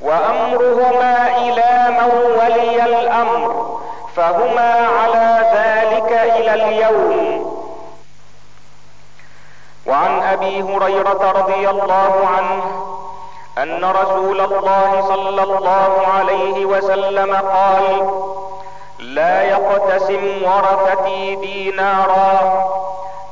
وأمرهما 0.00 1.36
إلى 1.38 1.86
من 1.90 2.10
ولي 2.38 2.84
الأمر 2.84 3.78
فهما 4.16 4.88
على 5.00 5.40
ذلك 5.54 6.12
إلى 6.12 6.54
اليوم. 6.54 7.44
وعن 9.86 10.22
أبي 10.22 10.62
هريرة 10.62 11.32
رضي 11.36 11.70
الله 11.70 12.28
عنه 12.36 12.93
أن 13.58 13.84
رسول 13.84 14.40
الله 14.40 15.04
صلى 15.08 15.42
الله 15.42 16.06
عليه 16.06 16.64
وسلم 16.64 17.34
قال 17.34 18.10
لا 18.98 19.42
يقتسم 19.42 20.42
ورثتي 20.42 21.34
دينارا. 21.34 22.64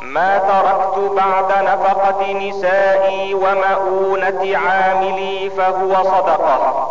ما 0.01 0.39
تركت 0.39 1.13
بعد 1.13 1.65
نفقة 1.65 2.33
نسائي 2.33 3.35
ومؤونة 3.35 4.59
عاملي 4.59 5.51
فهو 5.51 6.03
صدقة. 6.03 6.89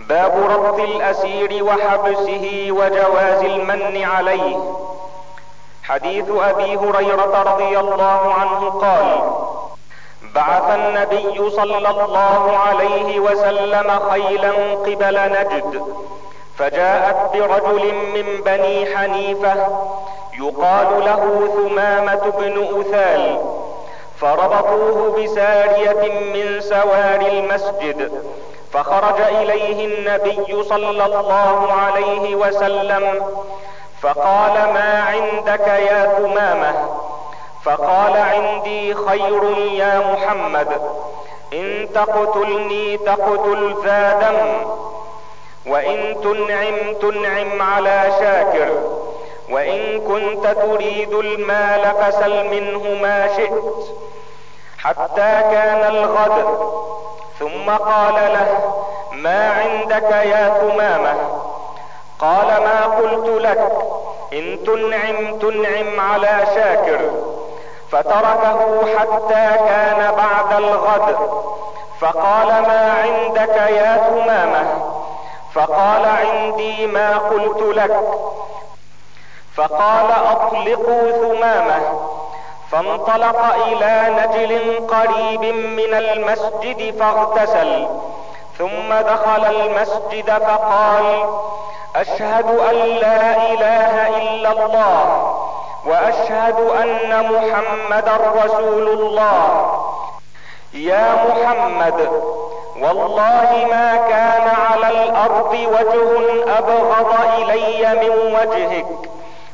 باب 0.00 0.32
ربط 0.50 0.80
الأسير 0.80 1.64
وحبسه 1.64 2.68
وجواز 2.70 3.44
المن 3.44 4.04
عليه. 4.04 4.56
حديث 5.82 6.30
أبي 6.30 6.76
هريرة 6.76 7.42
رضي 7.42 7.78
الله 7.78 8.34
عنه 8.34 8.70
قال 8.70 9.20
بعث 10.34 10.74
النبي 10.74 11.50
صلى 11.50 11.78
الله 11.90 12.58
عليه 12.58 13.20
وسلم 13.20 14.00
خيلا 14.10 14.50
قبل 14.74 15.32
نجد 15.32 15.82
فجاءت 16.58 17.16
برجل 17.36 17.94
من 17.94 18.42
بني 18.44 18.96
حنيفة 18.96 19.54
يقال 20.38 21.04
له 21.04 21.48
ثمامة 21.56 22.32
بن 22.38 22.80
أثال 22.80 23.38
فربطوه 24.20 25.22
بسارية 25.22 26.12
من 26.34 26.60
سوار 26.60 27.20
المسجد 27.20 28.22
فخرج 28.72 29.20
إليه 29.20 29.86
النبي 29.86 30.62
صلى 30.62 30.90
الله 30.90 31.72
عليه 31.72 32.34
وسلم 32.34 33.22
فقال 34.02 34.52
ما 34.52 35.02
عندك 35.08 35.68
يا 35.68 36.18
ثمامة؟ 36.18 36.87
فقال 37.68 38.16
عندي 38.16 38.94
خير 38.94 39.44
يا 39.72 40.00
محمد. 40.12 40.68
إن 41.52 41.88
تقتلني 41.94 42.96
تقتل 42.96 43.74
ذا 43.84 44.12
دم 44.12 44.70
وإن 45.72 46.20
تنعم 46.22 46.94
تنعم 47.00 47.62
على 47.62 48.12
شاكر 48.20 48.68
وإن 49.50 50.00
كنت 50.00 50.46
تريد 50.46 51.12
المال 51.12 51.92
فسل 52.00 52.44
منه 52.44 53.02
ما 53.02 53.28
شئت. 53.36 53.64
حتى 54.78 55.42
كان 55.52 55.94
الغد 55.94 56.58
ثم 57.38 57.70
قال 57.70 58.14
له 58.14 58.74
ما 59.12 59.50
عندك 59.50 60.10
يا 60.10 60.58
ثمامة؟ 60.60 61.14
قال 62.18 62.46
ما 62.46 62.86
قلت 62.86 63.42
لك 63.42 63.72
إن 64.32 64.58
تنعم 64.66 65.38
تنعم 65.38 66.00
على 66.00 66.38
شاكر. 66.54 67.00
فتركه 67.92 68.86
حتى 68.98 69.58
كان 69.58 70.14
بعد 70.16 70.52
الغد. 70.52 71.16
فقال 72.00 72.46
ما 72.46 72.92
عندك 73.02 73.56
يا 73.56 73.96
ثمامة؟ 73.96 74.64
فقال 75.54 76.04
عندي 76.04 76.86
ما 76.86 77.18
قلت 77.18 77.76
لك. 77.76 78.00
فقال 79.56 80.10
أطلقوا 80.12 81.10
ثمامة. 81.10 81.80
فانطلق 82.70 83.54
إلى 83.66 84.16
نجل 84.18 84.86
قريب 84.86 85.54
من 85.54 85.94
المسجد 85.94 86.98
فاغتسل. 86.98 87.88
ثم 88.58 88.94
دخل 88.94 89.44
المسجد 89.44 90.38
فقال 90.38 91.24
أشهد 91.96 92.46
أن 92.46 92.74
لا 92.74 93.36
إله 93.52 94.08
إلا 94.18 94.52
الله. 94.52 95.47
وأشهد 95.86 96.58
أن 96.60 97.32
محمدا 97.32 98.16
رسول 98.44 98.88
الله. 98.88 99.70
يا 100.74 101.14
محمد 101.28 102.10
والله 102.80 103.66
ما 103.70 103.96
كان 103.96 104.48
على 104.70 104.88
الأرض 104.88 105.52
وجه 105.52 106.44
أبغض 106.58 107.14
إلي 107.38 107.94
من 108.02 108.10
وجهك 108.36 108.86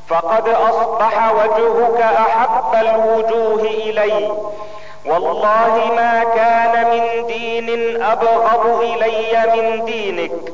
فقد 0.09 0.49
أصبح 0.49 1.33
وجهك 1.33 2.01
أحب 2.01 2.75
الوجوه 2.75 3.61
إلي. 3.61 4.33
والله 5.07 5.91
ما 5.97 6.25
كان 6.25 6.91
من 6.91 7.27
دين 7.27 8.03
أبغض 8.03 8.81
إلي 8.81 9.53
من 9.55 9.85
دينك 9.85 10.53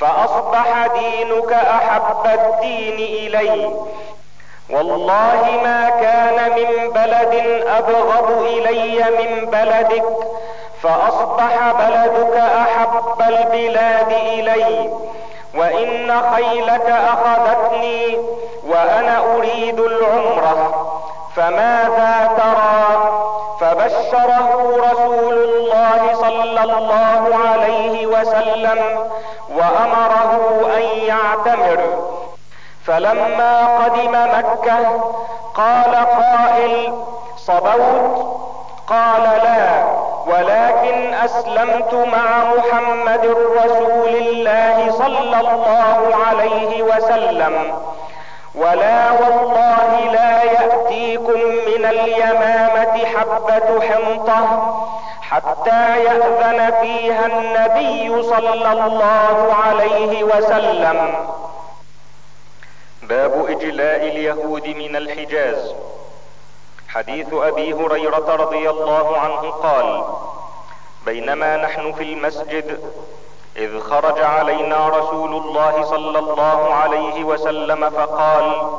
فأصبح 0.00 0.86
دينك 0.86 1.52
أحب 1.52 2.26
الدين 2.26 2.94
إلي. 2.94 3.74
والله 4.70 5.60
ما 5.64 5.90
كان 6.00 6.50
من 6.56 6.90
بلد 6.90 7.62
أبغض 7.78 8.42
إلي 8.42 9.04
من 9.04 9.50
بلدك 9.50 10.04
فأصبح 10.82 11.72
بلدك 11.78 12.36
أحب 12.36 13.20
البلاد 13.28 14.12
إلي 14.12 14.90
وإن 15.54 16.22
خيلك 16.34 16.90
أخذتني 16.90 18.18
وأنا 18.68 19.18
أريد 19.36 19.80
العمرة 19.80 20.88
فماذا 21.36 22.30
ترى؟ 22.36 23.12
فبشره 23.60 24.76
رسول 24.90 25.34
الله 25.34 26.14
صلى 26.14 26.62
الله 26.62 27.38
عليه 27.48 28.06
وسلم 28.06 29.08
وأمره 29.56 30.60
أن 30.76 30.82
يعتمر. 31.06 31.78
فلما 32.86 33.78
قدم 33.78 34.12
مكة 34.12 35.00
قال 35.54 35.94
قائل 35.94 36.94
صبوت؟ 37.36 38.42
قال 38.86 39.22
لا 39.22 39.84
ولكن 40.26 41.14
أسلمت 41.14 41.94
مع 41.94 42.54
محمد 42.56 43.26
رسول 43.64 44.08
الله 44.08 44.90
صلى 44.90 45.40
الله 45.40 46.16
عليه 46.26 46.82
وسلم. 46.82 47.74
ولا 48.54 49.10
والله 49.12 50.10
لا 50.12 50.42
يأتيكم 50.42 51.40
من 51.66 51.84
اليمامة 51.84 53.04
حبة 53.06 53.80
حنطة 53.80 54.44
حتى 55.30 56.04
يأذن 56.04 56.72
فيها 56.80 57.26
النبي 57.26 58.22
صلى 58.22 58.72
الله 58.72 59.54
عليه 59.66 60.24
وسلم. 60.24 61.14
باب 63.02 63.46
إجلاء 63.48 63.96
اليهود 63.96 64.68
من 64.68 64.96
الحجاز. 64.96 65.74
حديث 66.88 67.26
أبي 67.32 67.72
هريرة 67.74 68.36
رضي 68.36 68.70
الله 68.70 69.18
عنه 69.18 69.50
قال 69.50 70.04
بينما 71.06 71.56
نحن 71.56 71.92
في 71.92 72.02
المسجد 72.02 72.80
إذ 73.56 73.80
خرج 73.80 74.18
علينا 74.22 74.88
رسول 74.88 75.34
الله 75.34 75.82
صلى 75.82 76.18
الله 76.18 76.74
عليه 76.74 77.24
وسلم 77.24 77.90
فقال 77.90 78.70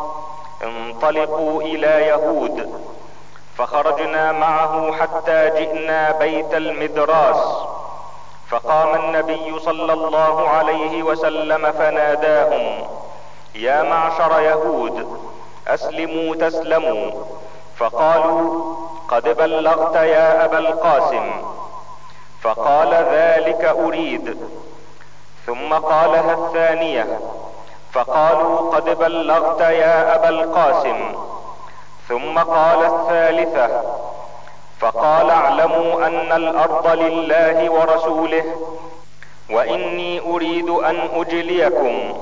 انطلقوا 0.64 1.62
إلى 1.62 2.08
يهود. 2.08 2.84
فخرجنا 3.58 4.32
معه 4.32 4.92
حتى 4.92 5.50
جئنا 5.50 6.12
بيت 6.12 6.54
المدراس. 6.54 7.58
فقام 8.50 8.96
النبي 8.96 9.60
صلى 9.60 9.94
الله 9.94 10.50
عليه 10.50 11.04
وسلم 11.04 11.72
فناداهم 11.72 12.88
يا 13.56 13.84
معشر 13.84 14.40
يهود 14.40 15.20
أسلموا 15.68 16.36
تسلموا. 16.36 17.12
فقالوا 17.78 18.76
قد 19.08 19.38
بلغت 19.38 19.96
يا 19.96 20.46
أبا 20.46 20.60
القاسم. 20.60 21.32
فقال 22.42 22.94
ذلك 22.94 23.66
أريد. 23.66 24.38
ثم 25.46 25.74
قالها 25.74 26.34
الثانية. 26.34 27.20
فقالوا 27.94 28.76
قد 28.76 28.98
بلغت 29.00 29.62
يا 29.62 30.16
أبا 30.16 30.30
القاسم. 30.30 31.16
ثم 32.10 32.40
قال 32.40 32.84
الثالثة. 32.86 33.82
فقال 34.80 35.30
اعلموا 35.30 36.08
أن 36.08 36.32
الأرض 36.32 36.88
لله 36.88 37.72
ورسوله 37.72 38.44
وإني 39.50 40.20
أريد 40.20 40.70
أن 40.70 41.10
أجليكم. 41.16 42.14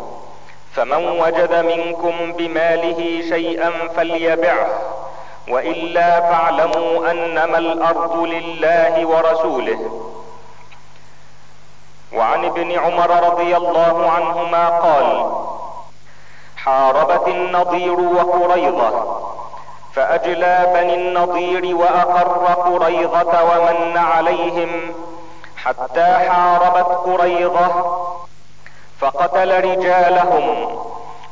فمن 0.76 1.20
وجد 1.22 1.54
منكم 1.56 2.34
بماله 2.34 3.22
شيئا 3.30 3.72
فليبعه. 3.96 4.68
وإلا 5.48 6.22
فاعلموا 6.22 7.12
أنما 7.12 7.58
الأرض 7.58 8.18
لله 8.18 9.06
ورسوله. 9.06 10.08
وعن 12.14 12.46
ابن 12.46 12.80
عمر 12.80 13.32
رضي 13.32 13.58
الله 13.58 14.10
عنهما 14.10 14.70
قال 14.70 15.32
حاربت 16.58 17.28
النضير 17.28 18.00
وقريضه 18.00 19.22
فأجلى 19.94 20.72
بني 20.74 20.94
النضير 20.96 21.76
وأقر 21.76 22.46
قريضه 22.54 23.44
ومن 23.44 23.98
عليهم 23.98 24.94
حتى 25.58 26.30
حاربت 26.30 26.88
قريضه 27.06 27.72
فقتل 29.02 29.64
رجالهم 29.72 30.76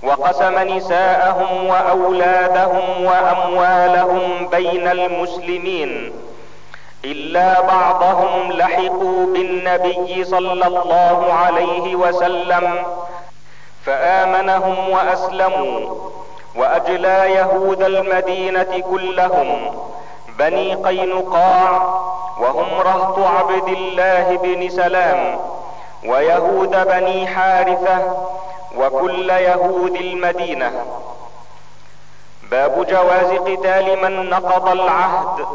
وقسم 0.04 0.60
نساءهم 0.60 1.68
وأولادهم 1.68 3.06
وأموالهم 3.06 4.48
بين 4.52 4.88
المسلمين 4.88 6.12
إلا 7.06 7.62
بعضهم 7.62 8.52
لحقوا 8.52 9.26
بالنبي 9.34 10.24
صلى 10.24 10.68
الله 10.68 11.34
عليه 11.34 11.96
وسلم 11.96 12.84
فآمنهم 13.86 14.90
وأسلموا 14.90 15.96
وأجلى 16.56 17.32
يهود 17.32 17.82
المدينة 17.84 18.84
كلهم 18.92 19.76
بني 20.40 20.76
قينقاع 20.76 21.82
وهم 22.40 22.82
رهط 22.82 23.20
عبد 23.20 23.68
الله 23.68 24.38
بن 24.44 24.70
سلام 24.70 25.40
ويهود 26.06 26.88
بني 26.88 27.28
حارثة 27.28 28.18
وكل 28.78 29.30
يهود 29.30 29.96
المدينة. 29.96 30.72
باب 32.52 32.88
جواز 32.88 33.32
قتال 33.40 34.02
من 34.02 34.30
نقض 34.30 34.70
العهد 34.70 35.46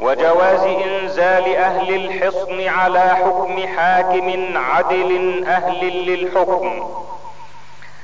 وجواز 0.00 0.62
إنزال 0.62 1.56
أهل 1.56 1.94
الحصن 1.94 2.68
على 2.68 3.00
حكم 3.00 3.66
حاكم 3.76 4.56
عدل 4.56 5.44
أهل 5.46 6.06
للحكم. 6.06 6.90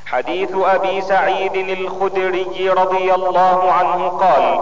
حديث 0.07 0.51
أبي 0.55 1.01
سعيد 1.01 1.55
الخدري 1.55 2.71
رضي 2.71 3.15
الله 3.15 3.73
عنه 3.73 4.09
قال 4.09 4.61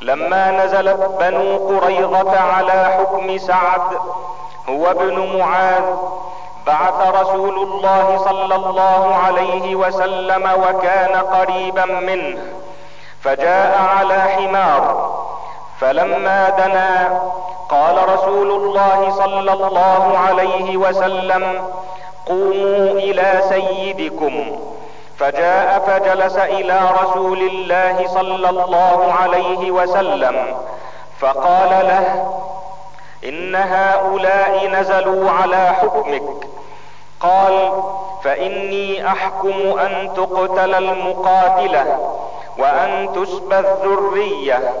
لما 0.00 0.64
نزلت 0.64 1.16
بنو 1.20 1.56
قريظة 1.56 2.40
على 2.40 2.96
حكم 2.98 3.38
سعد 3.38 3.80
هو 4.68 4.90
ابن 4.90 5.38
معاذ. 5.38 5.84
بعث 6.66 7.14
رسول 7.20 7.58
الله 7.58 8.18
صلى 8.24 8.54
الله 8.54 9.14
عليه 9.26 9.74
وسلم 9.76 10.50
وكان 10.64 11.16
قريبا 11.16 11.84
منه 11.84 12.38
فجاء 13.20 13.78
على 13.96 14.20
حمار. 14.20 15.12
فلما 15.80 16.50
دنا 16.50 17.20
قال 17.68 18.08
رسول 18.08 18.50
الله 18.50 19.10
صلى 19.10 19.52
الله 19.52 20.18
عليه 20.18 20.76
وسلم 20.76 21.64
قوموا 22.26 22.90
إلى 22.98 23.42
سيدكم. 23.48 24.58
فجاء 25.18 25.82
فجلس 25.86 26.36
إلى 26.36 26.80
رسول 27.02 27.38
الله 27.38 28.06
صلى 28.06 28.50
الله 28.50 29.14
عليه 29.22 29.70
وسلم 29.70 30.56
فقال 31.20 31.70
له 31.70 32.32
إن 33.24 33.54
هؤلاء 33.54 34.68
نزلوا 34.68 35.30
على 35.30 35.66
حكمك. 35.66 36.46
قال 37.20 37.82
فإني 38.24 39.06
أحكم 39.06 39.78
أن 39.78 40.14
تقتل 40.16 40.74
المقاتلة 40.74 42.14
وأن 42.58 43.08
تسبى 43.14 43.58
الذرية. 43.58 44.72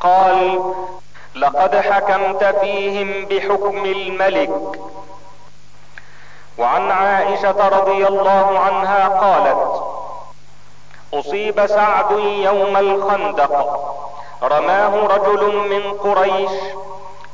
قال 0.00 0.60
لقد 1.34 1.76
حكمت 1.76 2.44
فيهم 2.44 3.24
بحكم 3.24 3.84
الملك. 3.84 4.80
وعن 6.58 6.90
عائشة 6.90 7.68
رضي 7.68 8.06
الله 8.06 8.58
عنها 8.58 9.08
قالت 9.08 9.82
أصيب 11.14 11.66
سعد 11.66 12.10
يوم 12.20 12.76
الخندق. 12.76 13.80
رماه 14.42 15.06
رجل 15.06 15.56
من 15.56 15.92
قريش 15.92 16.50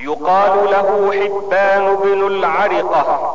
يقال 0.01 0.71
له 0.71 1.13
حبان 1.13 1.97
بن 1.97 2.27
العرقة 2.27 3.35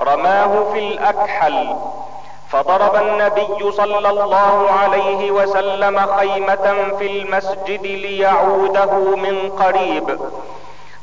رماه 0.00 0.72
في 0.72 0.78
الأكحل 0.78 1.76
فضرب 2.48 2.96
النبي 2.96 3.72
صلى 3.72 4.08
الله 4.08 4.70
عليه 4.82 5.30
وسلم 5.30 6.06
خيمة 6.18 6.94
في 6.98 7.06
المسجد 7.06 7.82
ليعوده 7.82 8.92
من 9.16 9.50
قريب. 9.50 10.18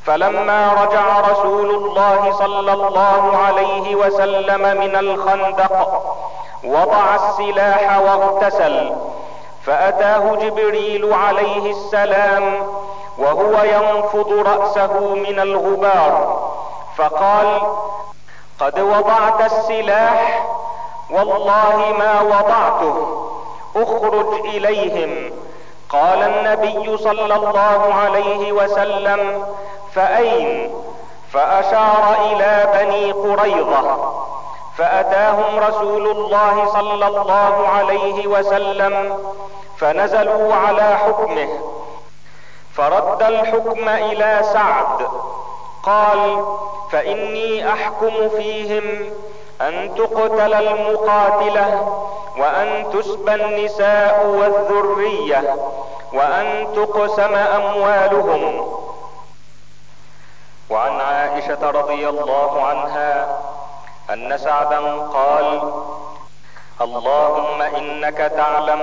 فلما 0.05 0.73
رجع 0.83 1.19
رسول 1.19 1.69
الله 1.69 2.31
صلى 2.31 2.73
الله 2.73 3.37
عليه 3.37 3.95
وسلم 3.95 4.61
من 4.61 4.95
الخندق 4.95 6.03
وضع 6.63 7.15
السلاح 7.15 7.99
واغتسل 7.99 8.95
فأتاه 9.65 10.35
جبريل 10.35 11.13
عليه 11.13 11.71
السلام 11.71 12.53
وهو 13.19 13.63
ينفض 13.63 14.31
رأسه 14.33 14.99
من 14.99 15.39
الغبار. 15.39 16.39
فقال 16.97 17.61
قد 18.59 18.79
وضعت 18.79 19.41
السلاح 19.41 20.45
والله 21.11 21.93
ما 21.99 22.21
وضعته 22.21 23.25
اخرج 23.75 24.45
إليهم. 24.45 25.31
قال 25.89 26.23
النبي 26.23 26.97
صلى 26.97 27.35
الله 27.35 27.93
عليه 27.93 28.51
وسلم 28.51 29.45
فأين؟ 29.93 30.71
فأشار 31.33 32.15
إلى 32.25 32.67
بني 32.73 33.11
قريظة. 33.11 34.13
فأتاهم 34.77 35.59
رسول 35.59 36.07
الله 36.07 36.65
صلى 36.73 37.07
الله 37.07 37.67
عليه 37.67 38.27
وسلم 38.27 39.17
فنزلوا 39.77 40.55
على 40.55 40.97
حكمه. 40.97 41.49
فرد 42.79 43.23
الحكم 43.23 43.89
إلى 43.89 44.39
سعد. 44.53 45.07
قال 45.83 46.45
فإني 46.91 47.73
أحكم 47.73 48.29
فيهم 48.29 48.83
أن 49.61 49.95
تقتل 49.95 50.53
المقاتلة 50.53 51.97
وأن 52.37 52.91
تسبى 52.93 53.33
النساء 53.35 54.25
والذرية 54.25 55.55
وأن 56.13 56.67
تقسم 56.75 57.35
أموالهم. 57.35 58.69
وعن 60.69 61.01
عائشة 61.01 61.69
رضي 61.69 62.09
الله 62.09 62.65
عنها 62.65 63.39
أن 64.13 64.37
سعدا 64.37 64.79
قال 65.01 65.73
اللهم 66.81 67.61
إنك 67.61 68.17
تعلم 68.17 68.81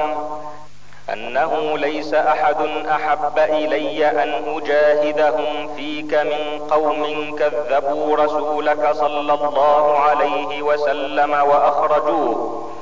أنه 1.12 1.78
ليس 1.78 2.14
أحد 2.14 2.56
أحب 2.90 3.38
إلي 3.38 4.06
أن 4.22 4.56
أجاهدهم 4.56 5.74
فيك 5.76 6.14
من 6.14 6.58
قوم 6.70 7.34
كذبوا 7.38 8.16
رسولك 8.16 8.92
صلى 8.92 9.34
الله 9.34 9.98
عليه 9.98 10.62
وسلم 10.62 11.32
وأخرجوه. 11.32 12.72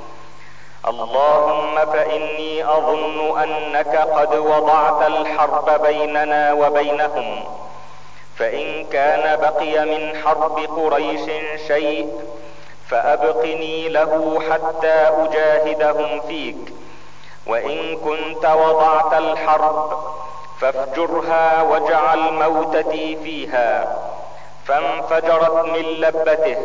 اللهم 0.88 1.74
فإني 1.92 2.64
أظن 2.64 3.42
أنك 3.42 3.96
قد 3.96 4.36
وضعت 4.36 5.06
الحرب 5.06 5.82
بيننا 5.82 6.52
وبينهم. 6.52 7.44
فإن 8.38 8.84
كان 8.84 9.40
بقي 9.40 9.84
من 9.86 10.16
حرب 10.24 10.58
قريش 10.58 11.30
شيء 11.66 12.08
فأبقني 12.88 13.88
له 13.88 14.42
حتى 14.50 15.10
أجاهدهم 15.22 16.20
فيك. 16.28 16.83
وإن 17.46 17.96
كنت 17.96 18.46
وضعت 18.46 19.12
الحرب 19.14 19.98
فافجرها 20.60 21.62
واجعل 21.62 22.32
موتتي 22.32 23.16
فيها 23.16 23.98
فانفجرت 24.64 25.64
من 25.66 25.82
لبته 25.82 26.56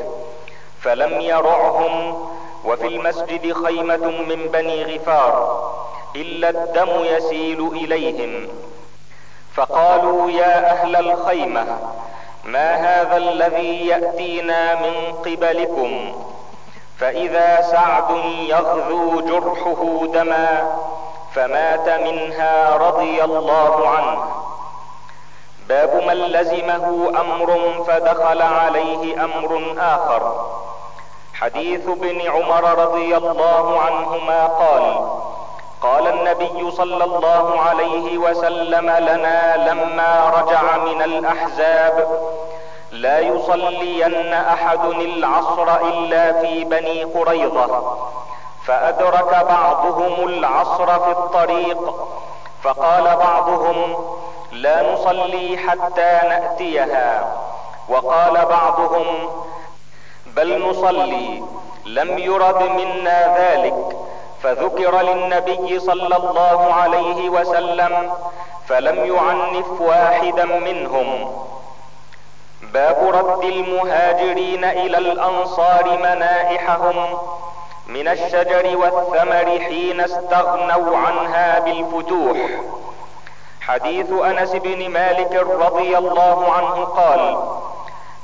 فلم 0.82 1.22
يرعهم 1.22 2.28
وفي 2.66 2.88
المسجد 2.88 3.54
خيمة 3.54 4.08
من 4.08 4.50
بني 4.54 4.96
غفار 4.96 5.70
إلا 6.16 6.50
الدم 6.50 7.04
يسيل 7.04 7.68
إليهم. 7.68 8.48
فقالوا 9.54 10.32
يا 10.32 10.72
أهل 10.72 10.96
الخيمة 10.96 11.78
ما 12.46 12.76
هذا 12.76 13.18
الذي 13.18 13.88
يأتينا 13.88 14.76
من 14.76 15.14
قبلكم؟ 15.26 16.14
فإذا 17.00 17.62
سعد 17.62 18.10
يغذو 18.26 19.22
جرحه 19.22 20.06
دما 20.14 20.80
فمات 21.36 21.90
منها 21.90 22.78
رضي 22.78 23.24
الله 23.24 23.90
عنه. 23.90 24.26
باب 25.68 26.04
من 26.08 26.14
لزمه 26.14 27.12
أمر 27.22 27.84
فدخل 27.88 28.42
عليه 28.42 29.26
أمر 29.26 29.76
آخر. 29.80 30.46
حديث 31.34 31.88
ابن 31.88 32.22
عمر 32.28 32.64
رضي 32.80 33.18
الله 33.18 33.80
عنهما 33.80 34.46
قال 34.46 35.10
قال 35.82 36.08
النبي 36.08 36.72
صلى 36.72 37.04
الله 37.04 37.62
عليه 37.62 38.18
وسلم 38.18 38.90
لنا 38.90 39.58
لما 39.72 40.30
رجع 40.30 40.78
من 40.78 41.02
الأحزاب 41.02 42.20
لا 42.92 43.20
يصلين 43.20 44.34
أحد 44.34 44.86
العصر 44.86 45.82
إلا 45.88 46.42
في 46.42 46.64
بني 46.64 47.04
قريظة 47.04 47.98
فأدرك 48.66 49.46
بعضهم 49.50 50.28
العصر 50.28 51.00
في 51.00 51.12
الطريق 51.12 51.96
فقال 52.64 53.04
بعضهم 53.16 53.96
لا 54.52 54.94
نصلي 54.94 55.58
حتى 55.58 56.20
نأتيها 56.24 57.38
وقال 57.90 58.46
بعضهم 58.46 59.06
بل 60.26 60.70
نصلي 60.70 61.44
لم 61.86 62.18
يرد 62.18 62.64
منا 62.64 63.38
ذلك 63.38 63.98
فذكر 64.44 65.02
للنبي 65.02 65.80
صلى 65.80 66.16
الله 66.16 66.74
عليه 66.74 67.30
وسلم 67.30 68.12
فلم 68.68 69.16
يعنف 69.16 69.82
واحدا 69.82 70.46
منهم. 70.46 71.32
باب 72.62 72.98
رد 73.14 73.44
المهاجرين 73.44 74.64
إلى 74.64 74.98
الأنصار 74.98 75.98
منائحهم 75.98 77.18
من 77.88 78.08
الشجر 78.08 78.78
والثمر 78.78 79.60
حين 79.60 80.02
استغنوا 80.02 80.98
عنها 80.98 81.60
بالفتوح. 81.60 82.38
حديث 83.62 84.12
أنس 84.12 84.52
بن 84.52 84.90
مالك 84.90 85.34
رضي 85.34 85.98
الله 85.98 86.52
عنه 86.54 86.86
قال 86.86 87.40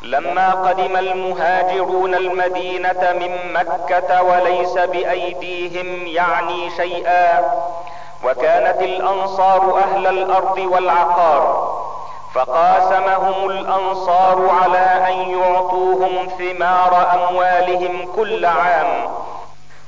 لما 0.01 0.51
قدم 0.51 0.97
المهاجرون 0.97 2.15
المدينة 2.15 3.13
من 3.19 3.53
مكة 3.53 4.23
وليس 4.23 4.73
بأيديهم 4.73 6.07
يعني 6.07 6.69
شيئا 6.77 7.51
وكانت 8.23 8.81
الأنصار 8.81 9.77
أهل 9.77 10.07
الأرض 10.07 10.57
والعقار 10.57 11.74
فقاسمهم 12.35 13.49
الأنصار 13.49 14.49
على 14.61 15.13
أن 15.13 15.29
يعطوهم 15.39 16.27
ثمار 16.37 17.07
أموالهم 17.13 18.07
كل 18.15 18.45
عام 18.45 19.07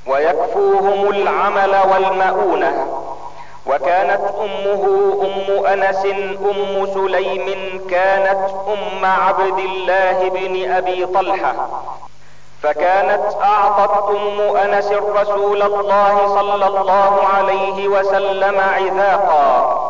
ويكفوهم 0.06 1.10
العمل 1.10 1.76
والمؤونة. 1.92 2.86
وكانت 3.66 4.20
أمه 4.40 5.12
أم 5.22 5.66
أنس 5.66 6.04
أم 6.50 6.86
سليم 6.94 7.80
كانت 7.90 8.50
أم 8.68 9.04
عبد 9.04 9.58
الله 9.58 10.28
بن 10.28 10.72
أبي 10.72 11.06
طلحة. 11.06 11.54
فكانت 12.62 13.24
أعطت 13.42 14.10
أم 14.10 14.56
أنس 14.56 14.92
رسول 14.92 15.62
الله 15.62 16.28
صلى 16.28 16.66
الله 16.66 17.20
عليه 17.36 17.88
وسلم 17.88 18.60
عذاقا. 18.60 19.87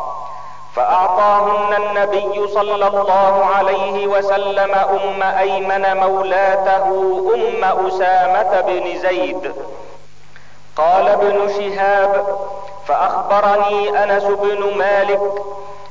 فأعطاهن 0.79 1.75
النبي 1.83 2.49
صلى 2.49 2.87
الله 2.89 3.45
عليه 3.57 4.07
وسلم 4.07 4.75
أم 4.75 5.23
أيمن 5.23 5.97
مولاته 5.97 6.87
أم 7.35 7.65
أسامة 7.87 8.61
بن 8.61 8.99
زيد. 8.99 9.53
قال 10.77 11.09
ابن 11.09 11.49
شهاب 11.49 12.27
فأخبرني 12.87 14.05
أنس 14.05 14.25
بن 14.25 14.79
مالك 14.79 15.21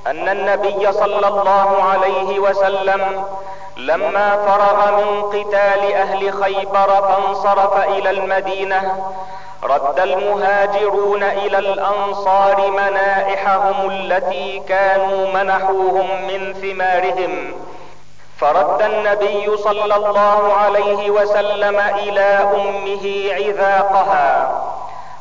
أن 0.09 0.29
النبي 0.29 0.91
صلى 0.91 1.27
الله 1.27 1.83
عليه 1.83 2.39
وسلم 2.39 3.23
لما 3.77 4.37
فرغ 4.47 4.91
من 4.91 5.21
قتال 5.21 5.93
أهل 5.93 6.33
خيبر 6.43 6.87
فانصرف 6.87 7.77
إلى 7.87 8.09
المدينة 8.09 9.11
رد 9.63 9.99
المهاجرون 9.99 11.23
إلى 11.23 11.59
الأنصار 11.59 12.71
منائحهم 12.71 13.89
التي 13.89 14.59
كانوا 14.59 15.27
منحوهم 15.33 16.07
من 16.27 16.53
ثمارهم. 16.53 17.53
فرد 18.37 18.81
النبي 18.81 19.57
صلى 19.57 19.95
الله 19.95 20.53
عليه 20.53 21.09
وسلم 21.09 21.79
إلى 21.79 22.49
أمه 22.55 23.29
عذاقها. 23.33 24.51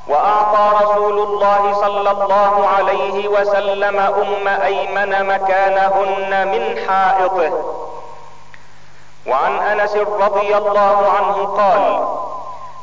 وأعطى 0.08 0.84
رسول 0.84 1.18
الله 1.18 1.74
صلى 1.80 2.10
الله 2.10 2.68
عليه 2.68 3.28
وسلم 3.28 3.98
أم 3.98 4.48
أيمن 4.48 5.26
مكانهن 5.26 6.48
من 6.48 6.78
حائطه. 6.88 7.52
وعن 9.26 9.58
أنس 9.58 9.96
رضي 9.96 10.56
الله 10.56 11.12
عنه 11.18 11.44
قال 11.46 12.06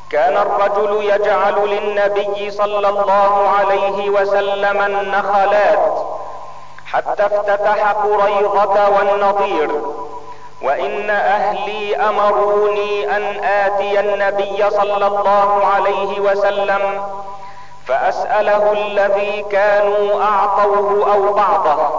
كان 0.09 0.37
الرجل 0.37 1.03
يجعل 1.03 1.55
للنبي 1.69 2.51
صلى 2.51 2.89
الله 2.89 3.49
عليه 3.59 4.09
وسلم 4.09 4.81
النخلات 4.81 6.05
حتى 6.85 7.25
افتتح 7.25 7.91
قريضه 7.91 8.89
والنضير 8.89 9.81
وإن 10.63 11.09
أهلي 11.09 11.95
أمروني 11.95 13.17
أن 13.17 13.43
آتي 13.43 13.99
النبي 13.99 14.69
صلى 14.69 15.07
الله 15.07 15.65
عليه 15.65 16.19
وسلم 16.19 17.03
فأسأله 17.87 18.71
الذي 18.71 19.45
كانوا 19.51 20.23
أعطوه 20.23 21.13
أو 21.13 21.33
بعضه. 21.33 21.89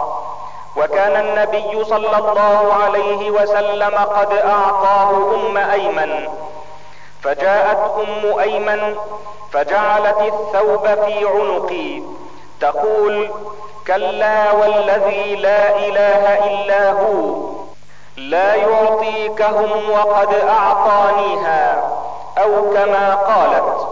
وكان 0.77 1.25
النبي 1.25 1.85
صلى 1.85 2.17
الله 2.17 2.73
عليه 2.83 3.31
وسلم 3.31 3.95
قد 3.97 4.33
أعطاه 4.33 5.35
أم 5.35 5.57
أيمن. 5.57 6.27
فجاءت 7.23 7.79
أم 8.07 8.39
أيمن 8.39 8.95
فجعلت 9.51 10.21
الثوب 10.21 10.87
في 10.87 11.25
عنقي. 11.25 12.01
تقول 12.61 13.29
كلا 13.87 14.51
والذي 14.51 15.35
لا 15.35 15.77
إله 15.77 16.45
إلا 16.47 16.91
هو. 16.91 17.35
لا 18.17 18.55
يعطيكهم 18.55 19.89
وقد 19.91 20.33
أعطانيها 20.33 21.83
أو 22.37 22.73
كما 22.73 23.15
قالت. 23.15 23.87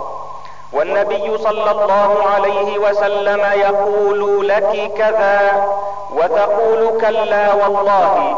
والنبي 0.73 1.38
صلى 1.38 1.71
الله 1.71 2.23
عليه 2.33 2.77
وسلم 2.79 3.39
يقول 3.59 4.47
لك 4.47 4.91
كذا 4.97 5.67
وتقول 6.12 7.01
كلا 7.01 7.53
والله 7.53 8.38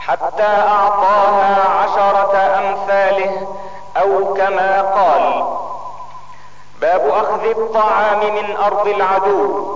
حتى 0.00 0.42
أعطاها 0.68 1.68
عشرة 1.82 2.36
أمثاله 2.36 3.46
أو 3.96 4.34
كما 4.34 4.82
قال. 4.82 5.44
باب 6.80 7.08
أخذ 7.08 7.44
الطعام 7.44 8.34
من 8.34 8.56
أرض 8.56 8.88
العدو. 8.88 9.66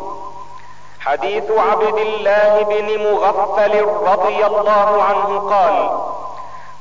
حديث 1.05 1.51
عبد 1.51 1.99
الله 1.99 2.63
بن 2.63 3.13
مغفل 3.13 3.85
رضي 3.85 4.47
الله 4.47 5.03
عنه 5.03 5.39
قال 5.51 5.91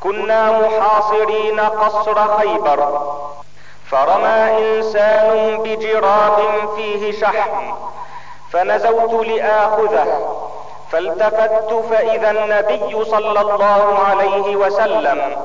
كنا 0.04 0.52
محاصرين 0.52 1.60
قصر 1.60 2.38
خيبر 2.38 3.02
فرمى 3.92 4.58
إنسان 4.60 5.58
بجراب 5.64 6.38
فيه 6.76 7.12
شحم 7.22 7.74
فنزوت 8.52 9.26
لآخذه 9.28 10.38
فالتفت 10.92 11.74
فإذا 11.90 12.32
النبي 12.32 13.06
صلى 13.06 13.42
الله 13.42 14.00
عليه 14.10 14.56
وسلم 14.56 15.36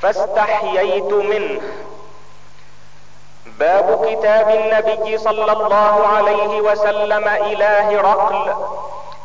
فاستحييت 0.00 1.12
منه. 1.12 1.60
باب 3.58 4.06
كتاب 4.06 4.50
النبي 4.50 5.18
صلى 5.18 5.52
الله 5.52 6.06
عليه 6.16 6.60
وسلم 6.60 7.28
إلى 7.28 7.64
هرقل 7.64 8.54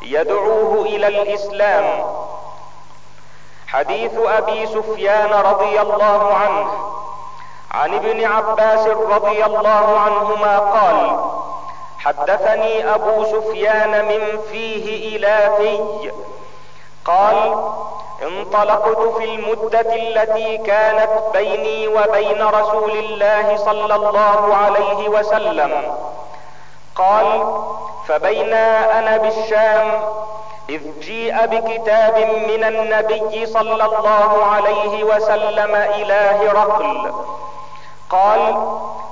يدعوه 0.01 0.85
إلى 0.85 1.07
الإسلام. 1.07 2.05
حديث 3.67 4.11
أبي 4.17 4.67
سفيان 4.67 5.33
رضي 5.33 5.81
الله 5.81 6.33
عنه 6.33 6.67
عن 7.71 7.93
ابن 7.93 8.23
عباس 8.25 8.87
رضي 8.87 9.45
الله 9.45 9.99
عنهما 9.99 10.59
قال 10.59 11.19
حدثني 11.99 12.93
أبو 12.95 13.23
سفيان 13.25 14.05
من 14.05 14.41
فيه 14.51 15.17
إلى 15.17 15.51
في 15.57 16.11
قال 17.05 17.63
انطلقت 18.23 18.99
في 19.17 19.23
المدة 19.23 19.95
التي 19.95 20.57
كانت 20.57 21.09
بيني 21.33 21.87
وبين 21.87 22.41
رسول 22.41 22.91
الله 22.91 23.57
صلى 23.57 23.95
الله 23.95 24.55
عليه 24.55 25.09
وسلم. 25.09 25.95
قال 26.95 27.53
فبينا 28.07 28.99
أنا 28.99 29.17
بالشام 29.17 30.01
إذ 30.69 30.99
جيء 30.99 31.45
بكتاب 31.45 32.17
من 32.47 32.63
النبي 32.63 33.45
صلى 33.45 33.85
الله 33.85 34.45
عليه 34.45 35.03
وسلم 35.03 35.75
إلى 35.75 36.31
هرقل 36.41 37.13
قال 38.09 38.55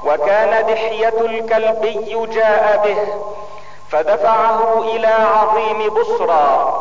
وكان 0.05 0.65
دحية 0.65 1.19
الكلبي 1.21 2.25
جاء 2.25 2.81
به 2.85 3.13
فدفعه 3.89 4.81
إلى 4.81 5.07
عظيم 5.07 5.89
بصرى. 5.93 6.73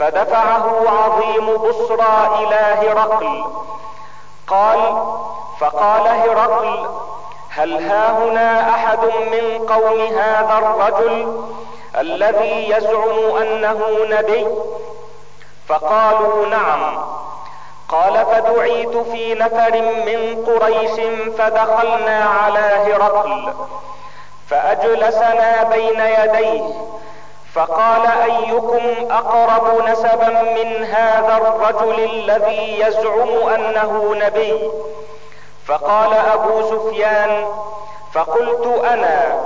فدفعه 0.00 0.82
عظيم 0.88 1.56
بصرى 1.56 2.30
إلى 2.38 2.88
هرقل 2.90 3.44
قال 4.46 4.78
فقال 5.60 6.06
هرقل 6.08 6.86
هل 7.50 7.84
ها 7.90 8.10
هنا 8.18 8.70
أحد 8.70 8.98
من 9.04 9.66
قوم 9.68 10.00
هذا 10.00 10.58
الرجل 10.58 11.44
الذي 11.98 12.70
يزعم 12.70 13.36
أنه 13.36 13.80
نبي؟ 14.04 14.46
فقالوا 15.68 16.46
نعم. 16.46 16.98
قال 17.88 18.26
فدعيت 18.26 18.96
في 18.96 19.34
نفر 19.34 19.82
من 19.82 20.44
قريش 20.46 21.00
فدخلنا 21.38 22.24
على 22.24 22.60
هرقل 22.86 23.52
فأجلسنا 24.48 25.62
بين 25.62 26.00
يديه 26.00 26.62
فقال 27.54 28.06
أيكم 28.06 29.10
أقرب 29.12 29.84
نسبا 29.88 30.28
من 30.28 30.84
هذا 30.84 31.36
الرجل 31.36 32.04
الذي 32.04 32.80
يزعم 32.80 33.48
أنه 33.54 34.14
نبي؟ 34.14 34.70
فقال 35.66 36.12
أبو 36.14 36.62
سفيان 36.62 37.46
فقلت 38.12 38.66
أنا 38.84 39.40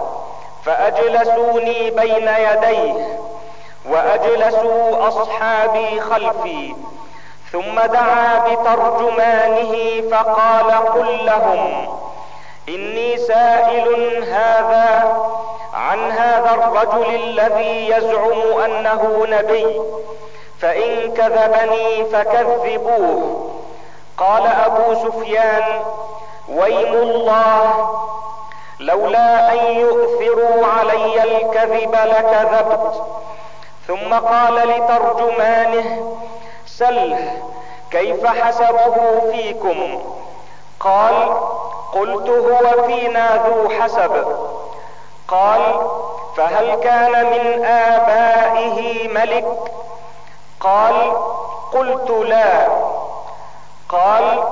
فأجلسوني 0.64 1.90
بين 1.90 2.28
يديه 2.28 3.18
وأجلسوا 3.90 5.08
أصحابي 5.08 6.00
خلفي 6.00 6.74
ثم 7.52 7.80
دعا 7.80 8.38
بترجمانه 8.38 10.02
فقال 10.10 10.70
قل 10.70 11.26
لهم 11.26 11.86
إني 12.68 13.18
سائل 13.18 14.24
هذا 14.24 15.16
عن 15.74 16.10
هذا 16.10 16.50
الرجل 16.50 17.14
الذي 17.14 17.88
يزعم 17.88 18.60
أنه 18.64 19.26
نبي 19.28 19.80
فإن 20.60 21.12
كذبني 21.14 22.04
فكذبوه. 22.04 23.50
قال 24.18 24.46
أبو 24.46 24.94
سفيان 24.94 25.82
ويم 26.48 26.92
الله 26.92 27.88
لولا 28.80 29.52
أن 29.52 29.58
يؤثروا 29.76 30.66
علي 30.66 31.22
الكذب 31.22 31.94
لكذبت. 31.94 33.02
ثم 33.88 34.14
قال 34.14 34.54
لترجمانه 34.54 36.16
سله 36.66 37.42
كيف 37.90 38.26
حسبه 38.26 39.20
فيكم؟ 39.32 40.02
قال 40.80 41.36
قلت 41.92 42.28
هو 42.28 42.86
فينا 42.86 43.46
ذو 43.46 43.68
حسب. 43.68 44.26
قال 45.28 45.60
فهل 46.36 46.74
كان 46.74 47.26
من 47.26 47.64
آبائه 47.64 49.08
ملك؟ 49.08 49.46
قال 50.60 51.12
قلت 51.72 52.10
لا. 52.10 52.68
قال 53.88 54.42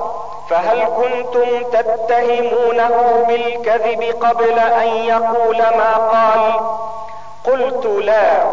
فهل 0.49 0.85
كنتم 0.85 1.63
تتهمونه 1.71 3.25
بالكذب 3.27 4.23
قبل 4.25 4.59
أن 4.59 4.87
يقول 4.87 5.57
ما 5.57 5.97
قال؟ 5.97 6.53
قلت 7.43 7.85
لا. 7.85 8.43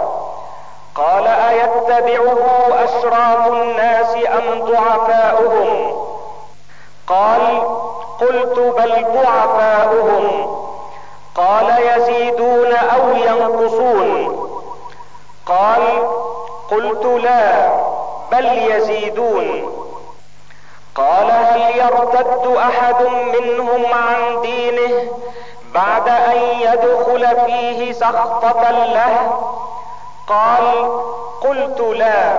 قال 0.94 1.26
أيتبعه 1.26 2.38
اشراف 2.84 3.46
الناس 3.46 4.14
أم 4.14 4.64
ضعفاؤهم؟ 4.64 5.99
قال 7.10 7.62
قلت 8.20 8.58
بل 8.58 9.04
ضعفاؤهم. 9.04 10.56
قال 11.34 11.74
يزيدون 11.96 12.72
أو 12.72 13.10
ينقصون. 13.10 14.36
قال 15.46 15.82
قلت 16.70 17.04
لا 17.04 17.70
بل 18.32 18.46
يزيدون. 18.46 19.72
قال 20.94 21.30
هل 21.30 21.76
يرتد 21.76 22.56
أحد 22.56 23.02
منهم 23.04 23.84
عن 23.94 24.40
دينه 24.40 25.10
بعد 25.74 26.08
أن 26.08 26.36
يدخل 26.60 27.36
فيه 27.46 27.92
سخطة 27.92 28.70
له؟ 28.70 29.40
قال 30.26 30.90
قلت 31.40 31.80
لا. 31.80 32.36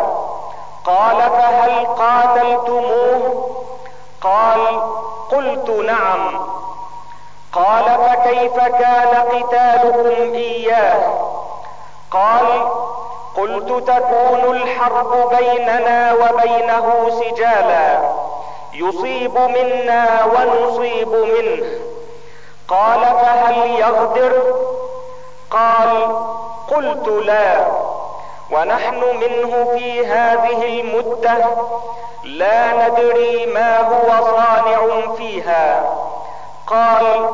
قال 0.86 1.18
فهل 1.18 1.86
قاتلتموه؟ 1.86 3.48
قال 4.22 4.82
قلت 5.32 5.70
نعم. 5.70 6.46
قال 7.54 7.86
فكيف 7.86 8.56
كان 8.56 9.16
قتالكم 9.16 10.34
إياه؟ 10.34 11.02
قال 12.12 12.68
قلت 13.38 13.90
تكون 13.90 14.56
الحرب 14.56 15.30
بيننا 15.36 16.14
وبينه 16.14 17.10
سجالا. 17.10 18.00
يصيب 18.74 19.38
منا 19.38 20.26
ونصيب 20.26 21.10
منه. 21.10 21.66
قال 22.68 23.02
فهل 23.02 23.70
يغدر؟ 23.80 24.54
قال 25.52 26.16
قلت 26.68 27.08
لا. 27.08 27.68
ونحن 28.52 28.96
منه 28.96 29.72
في 29.78 30.08
هذه 30.08 30.80
المدة 30.80 31.38
لا 32.24 32.88
ندري 32.88 33.46
ما 33.46 33.80
هو 33.80 34.26
صانع 34.26 35.14
فيها. 35.18 35.84
قال 36.68 37.30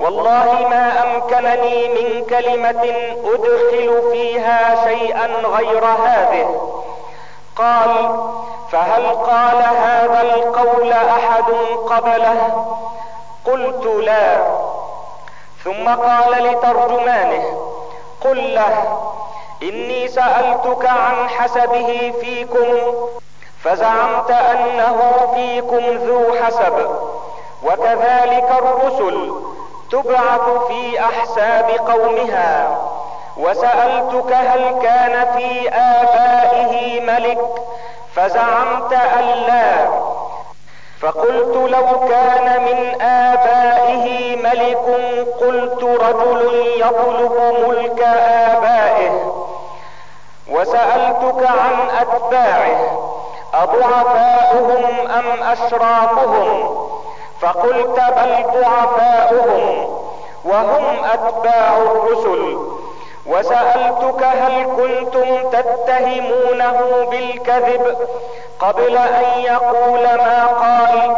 والله 0.00 0.66
ما 0.70 1.02
أمكنني 1.02 1.88
من 1.88 2.26
كلمة 2.26 2.84
أدخل 3.24 4.10
فيها 4.12 4.84
شيئا 4.84 5.26
غير 5.26 5.84
هذه. 5.84 6.70
قال 7.56 8.18
فهل 8.72 9.06
قال 9.06 9.62
هذا 9.62 10.22
القول 10.22 10.92
أحد 10.92 11.52
قبله؟ 11.88 12.66
قلت 13.46 13.86
لا. 13.86 14.36
ثم 15.64 15.88
قال 15.88 16.44
لترجمانه 16.44 17.44
قل 18.20 18.54
له 18.54 18.98
إني 19.62 20.08
سألتك 20.08 20.86
عن 20.86 21.28
حسبه 21.28 22.12
فيكم 22.20 22.94
فزعمت 23.64 24.30
أنه 24.30 24.98
فيكم 25.34 25.84
ذو 26.06 26.24
حسب 26.44 26.90
وكذلك 27.62 28.50
الرسل 28.58 29.32
تبعث 29.92 30.48
في 30.68 31.00
أحساب 31.00 31.70
قومها. 31.70 32.78
وسألتك 33.36 34.32
هل 34.32 34.82
كان 34.82 35.26
في 35.36 35.68
آبائه 35.68 37.00
ملك 37.00 37.38
فزعمت 38.14 38.92
أن 38.92 39.24
لا. 39.46 39.88
فقلت 41.00 41.56
لو 41.56 42.08
كان 42.08 42.62
من 42.62 43.02
آبائه 43.02 44.36
ملك 44.36 44.86
قلت 45.40 45.82
رجل 45.82 46.72
يطلب 46.80 47.54
ملك 47.68 48.02
آبائه. 48.28 49.47
وسألتك 50.50 51.46
عن 51.46 51.90
أتباعه 52.00 52.78
أضعفاؤهم 53.54 55.10
أم 55.10 55.42
اشرافهم 55.42 56.78
فقلت 57.40 58.00
بل 58.16 58.44
ضعفاؤهم 58.60 59.88
وهم 60.44 61.04
أتباع 61.04 61.76
الرسل. 61.76 62.58
وسألتك 63.26 64.22
هل 64.24 64.64
كنتم 64.64 65.50
تتهمونه 65.50 67.06
بالكذب؟ 67.10 67.96
قبل 68.60 68.96
أن 68.96 69.40
يقول 69.40 70.02
ما 70.02 70.46
قال 70.46 71.16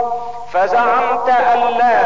فزعمت 0.53 1.29
أن 1.29 1.61
لا. 1.79 2.01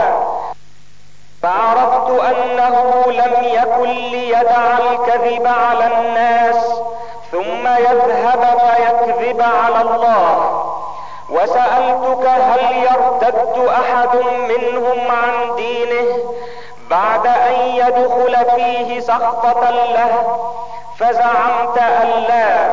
فعرفت 1.42 2.10
أنه 2.10 3.04
لم 3.08 3.34
يكن 3.42 3.90
ليدع 3.90 4.78
الكذب 4.78 5.46
على 5.46 5.86
الناس. 5.86 6.80
ثم 7.34 7.66
يذهب 7.66 8.58
فيكذب 8.58 9.42
على 9.42 9.80
الله. 9.80 10.64
وسألتك 11.30 12.26
هل 12.26 12.76
يرتد 12.76 13.68
أحد 13.68 14.16
منهم 14.48 14.98
عن 15.10 15.56
دينه 15.56 16.18
بعد 16.90 17.26
أن 17.26 17.60
يدخل 17.60 18.36
فيه 18.56 19.00
سخطة 19.00 19.70
له؟ 19.70 20.38
فزعمت 20.98 21.78
أن 21.78 22.08
لا. 22.28 22.70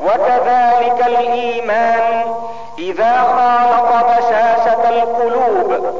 وكذلك 0.00 1.06
الإيمان 1.06 2.34
إذا 2.78 3.22
خالط 3.22 4.04
بشاشة 4.04 4.88
القلوب. 4.88 5.94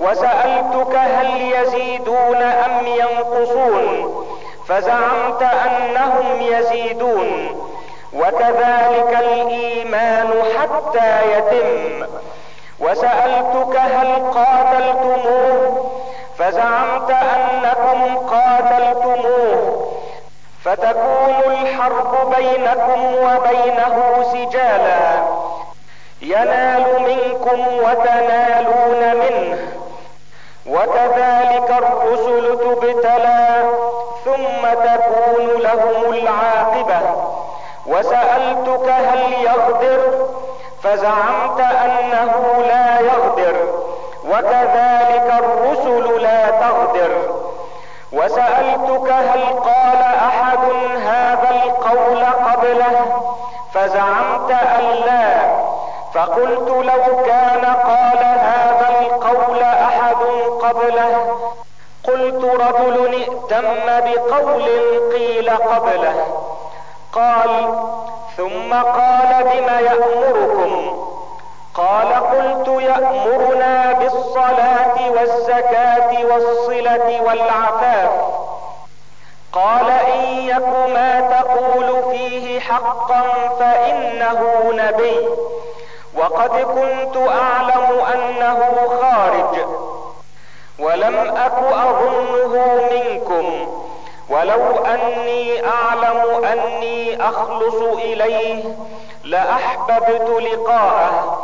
وسألتك 0.00 0.94
هل 0.94 1.52
يزيدون 1.52 2.42
أم 2.42 2.86
ينقصون؟ 2.86 4.09
فزعمت 4.70 5.42
أنهم 5.42 6.40
يزيدون. 6.40 7.60
وكذلك 8.12 9.18
الإيمان 9.20 10.42
حتى 10.58 11.32
يتم. 11.32 12.06
وسألتك 12.80 13.76
هل 13.76 14.30
قاتلتموه؟ 14.34 15.90
فزعمت 16.38 17.10
أنكم 17.10 18.16
قاتلتموه. 18.16 19.86
فتكون 20.64 21.52
الحرب 21.52 22.34
بينكم 22.36 23.14
وبينه 23.14 24.24
سجالا. 24.32 25.22
ينال 26.22 26.84
منكم 27.02 27.60
وتنالون 27.60 29.14
منه. 29.14 29.72
وكذلك 30.66 31.70
الرسل 31.70 32.58
تبتلى. 32.58 33.79
ثم 34.36 34.68
تكون 34.84 35.60
لهم 35.60 36.12
العاقبة. 36.12 37.00
وسألتك 37.86 38.88
هل 38.88 39.32
يغدر؟ 39.32 40.28
فزعمت 40.82 41.60
أنه 41.60 42.64
لا 42.68 43.00
يغدر 43.00 43.56
وكذلك 44.28 45.34
الرسل 45.38 46.22
لا 46.22 46.50
تغدر. 46.50 47.10
وسألتك 48.12 49.12
هل 49.12 49.44
قال 49.44 50.02
أحد 50.28 50.58
هذا 51.06 51.50
القول 51.50 52.24
قبله؟ 52.24 53.22
فزعمت 53.74 54.50
أن 54.50 54.84
لا. 55.06 55.60
فقلت 56.14 56.68
لو 56.68 57.24
كان 57.26 57.64
قال 57.64 58.24
هذا 58.24 58.88
القول 59.00 59.62
أحد 59.62 60.16
قبله 60.62 61.29
رجل 62.54 63.14
ائتم 63.14 63.86
بقول 63.86 64.62
قيل 65.12 65.50
قبله. 65.50 66.26
قال 67.12 67.74
ثم 68.36 68.74
قال 68.74 69.44
بما 69.44 69.80
يأمركم؟ 69.80 71.00
قال 71.74 72.12
قلت 72.14 72.68
يأمرنا 72.82 73.92
بالصلاة 73.92 75.10
والزكاة 75.10 76.24
والصلة 76.24 77.20
والعفاف. 77.22 78.10
قال 79.52 79.90
إن 79.90 80.24
يك 80.24 80.68
ما 80.94 81.20
تقول 81.20 82.02
فيه 82.10 82.60
حقا 82.60 83.22
فإنه 83.58 84.70
نبي. 84.72 85.28
وقد 86.16 86.50
كنت 86.50 87.16
أعلم 87.16 88.00
أنه 88.14 88.58
خارج. 89.00 89.79
ولم 90.80 91.16
أك 91.36 91.58
أظنه 91.72 92.80
منكم. 92.92 93.66
ولو 94.30 94.84
أني 94.84 95.66
أعلم 95.66 96.44
أني 96.44 97.28
أخلص 97.28 97.82
إليه 97.98 98.64
لأحببت 99.24 100.28
لقاءه. 100.28 101.38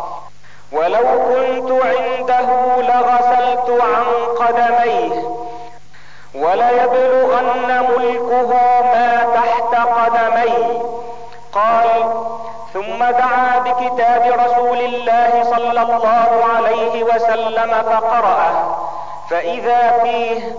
ولو 0.72 1.02
كنت 1.02 1.70
عنده 1.84 2.76
لغسلت 2.76 3.80
عن 3.82 4.04
قدميه. 4.38 5.22
وليبلغن 6.34 7.86
ملكه 7.90 8.48
ما 8.82 9.26
تحت 9.34 9.88
قدمي 9.88 10.82
قال 11.52 12.12
ثم 12.74 12.98
دعا 12.98 13.58
بكتاب 13.58 14.40
رسول 14.40 14.78
الله 14.78 15.44
صلى 15.44 15.82
الله 15.82 16.44
عليه 16.56 17.04
وسلم 17.04 17.72
فقرأه. 17.82 18.85
فإذا 19.30 20.00
فيه 20.02 20.56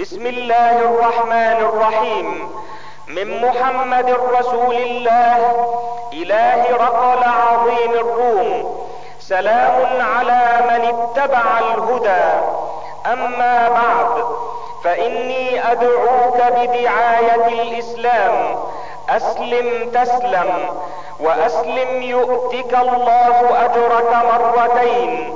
بسم 0.00 0.26
الله 0.26 0.78
الرحمن 0.78 1.56
الرحيم 1.68 2.50
من 3.08 3.40
محمد 3.46 4.16
رسول 4.38 4.74
الله 4.74 5.38
إله 6.12 6.76
رقل 6.76 7.22
عظيم 7.24 7.92
الروم 7.92 8.80
سلام 9.20 10.02
على 10.16 10.42
من 10.70 10.82
اتبع 10.94 11.58
الهدى. 11.58 12.26
أما 13.06 13.68
بعد 13.68 14.24
فإني 14.84 15.72
أدعوك 15.72 16.36
بدعاية 16.36 17.46
الإسلام. 17.48 18.56
أسلم 19.08 19.90
تسلم 19.90 20.50
وأسلم 21.20 22.02
يؤتك 22.02 22.74
الله 22.74 23.64
أجرك 23.64 24.12
مرتين. 24.32 25.34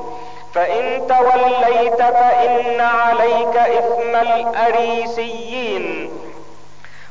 فإن 0.55 1.07
توليت 1.07 2.03
فإن 2.03 2.81
عليك 2.81 3.57
إثم 3.57 4.17
الأريسيين. 4.17 6.11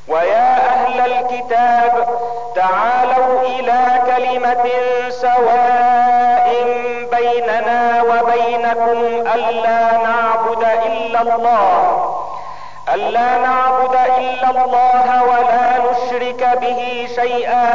ويا 0.08 0.56
أهل 0.74 1.00
الكتاب 1.12 2.08
تعالوا 2.56 3.42
إلى 3.42 4.02
كلمة 4.06 4.64
سواء 5.10 6.54
بيننا 7.12 8.04
وبينكم 8.04 9.00
ألا 9.36 9.98
نعبد 9.98 10.64
إلا 10.86 11.22
الله 11.22 12.16
ألا 12.94 13.38
نعبد 13.38 13.96
إلا 14.18 14.50
الله 14.50 15.24
ولا 15.24 15.92
نشرك 15.92 16.58
به 16.62 17.08
شيئا 17.16 17.74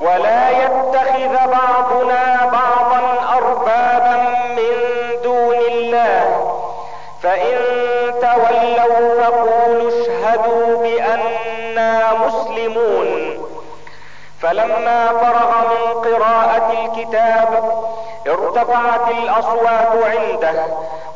ولا 0.00 0.50
يتخذ 0.50 1.50
بعضنا 1.50 2.33
تولوا 8.84 9.24
فقولوا 9.24 9.90
اشهدوا 9.90 10.82
بانا 10.82 12.12
مسلمون. 12.14 13.38
فلما 14.40 15.08
فرغ 15.08 15.50
من 15.70 16.00
قراءة 16.04 16.72
الكتاب 16.72 17.72
ارتفعت 18.26 19.10
الأصوات 19.10 20.04
عنده 20.04 20.64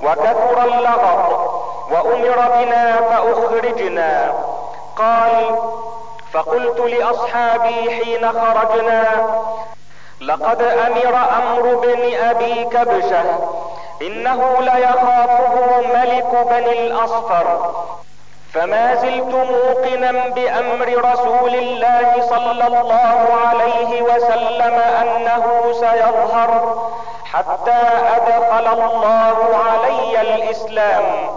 وكثر 0.03 0.65
اللغط 0.65 1.51
وأمر 1.91 2.49
بنا 2.55 2.97
فأخرجنا. 2.97 4.33
قال 4.97 5.59
فقلت 6.33 6.81
لأصحابي 6.81 7.91
حين 7.91 8.33
خرجنا 8.33 9.05
لقد 10.21 10.63
أمر 10.63 11.17
أمر 11.43 11.75
بن 11.75 12.15
أبي 12.15 12.65
كبشة 12.65 13.25
إنه 14.03 14.57
ليخافه 14.61 15.81
ملك 15.95 16.47
بني 16.51 16.87
الأصفر. 16.87 17.75
فما 18.55 18.95
زلت 18.95 19.35
موقنا 19.35 20.13
بأمر 20.29 21.13
رسول 21.13 21.55
الله 21.55 22.23
صلى 22.29 22.67
الله 22.67 23.27
عليه 23.47 24.03
وسلم 24.03 24.75
أنه 24.75 25.73
سيظهر 25.73 26.79
حتى 27.25 27.81
أدخل 28.17 28.67
الله 28.83 29.37
علي 29.69 30.21
الإسلام. 30.21 31.31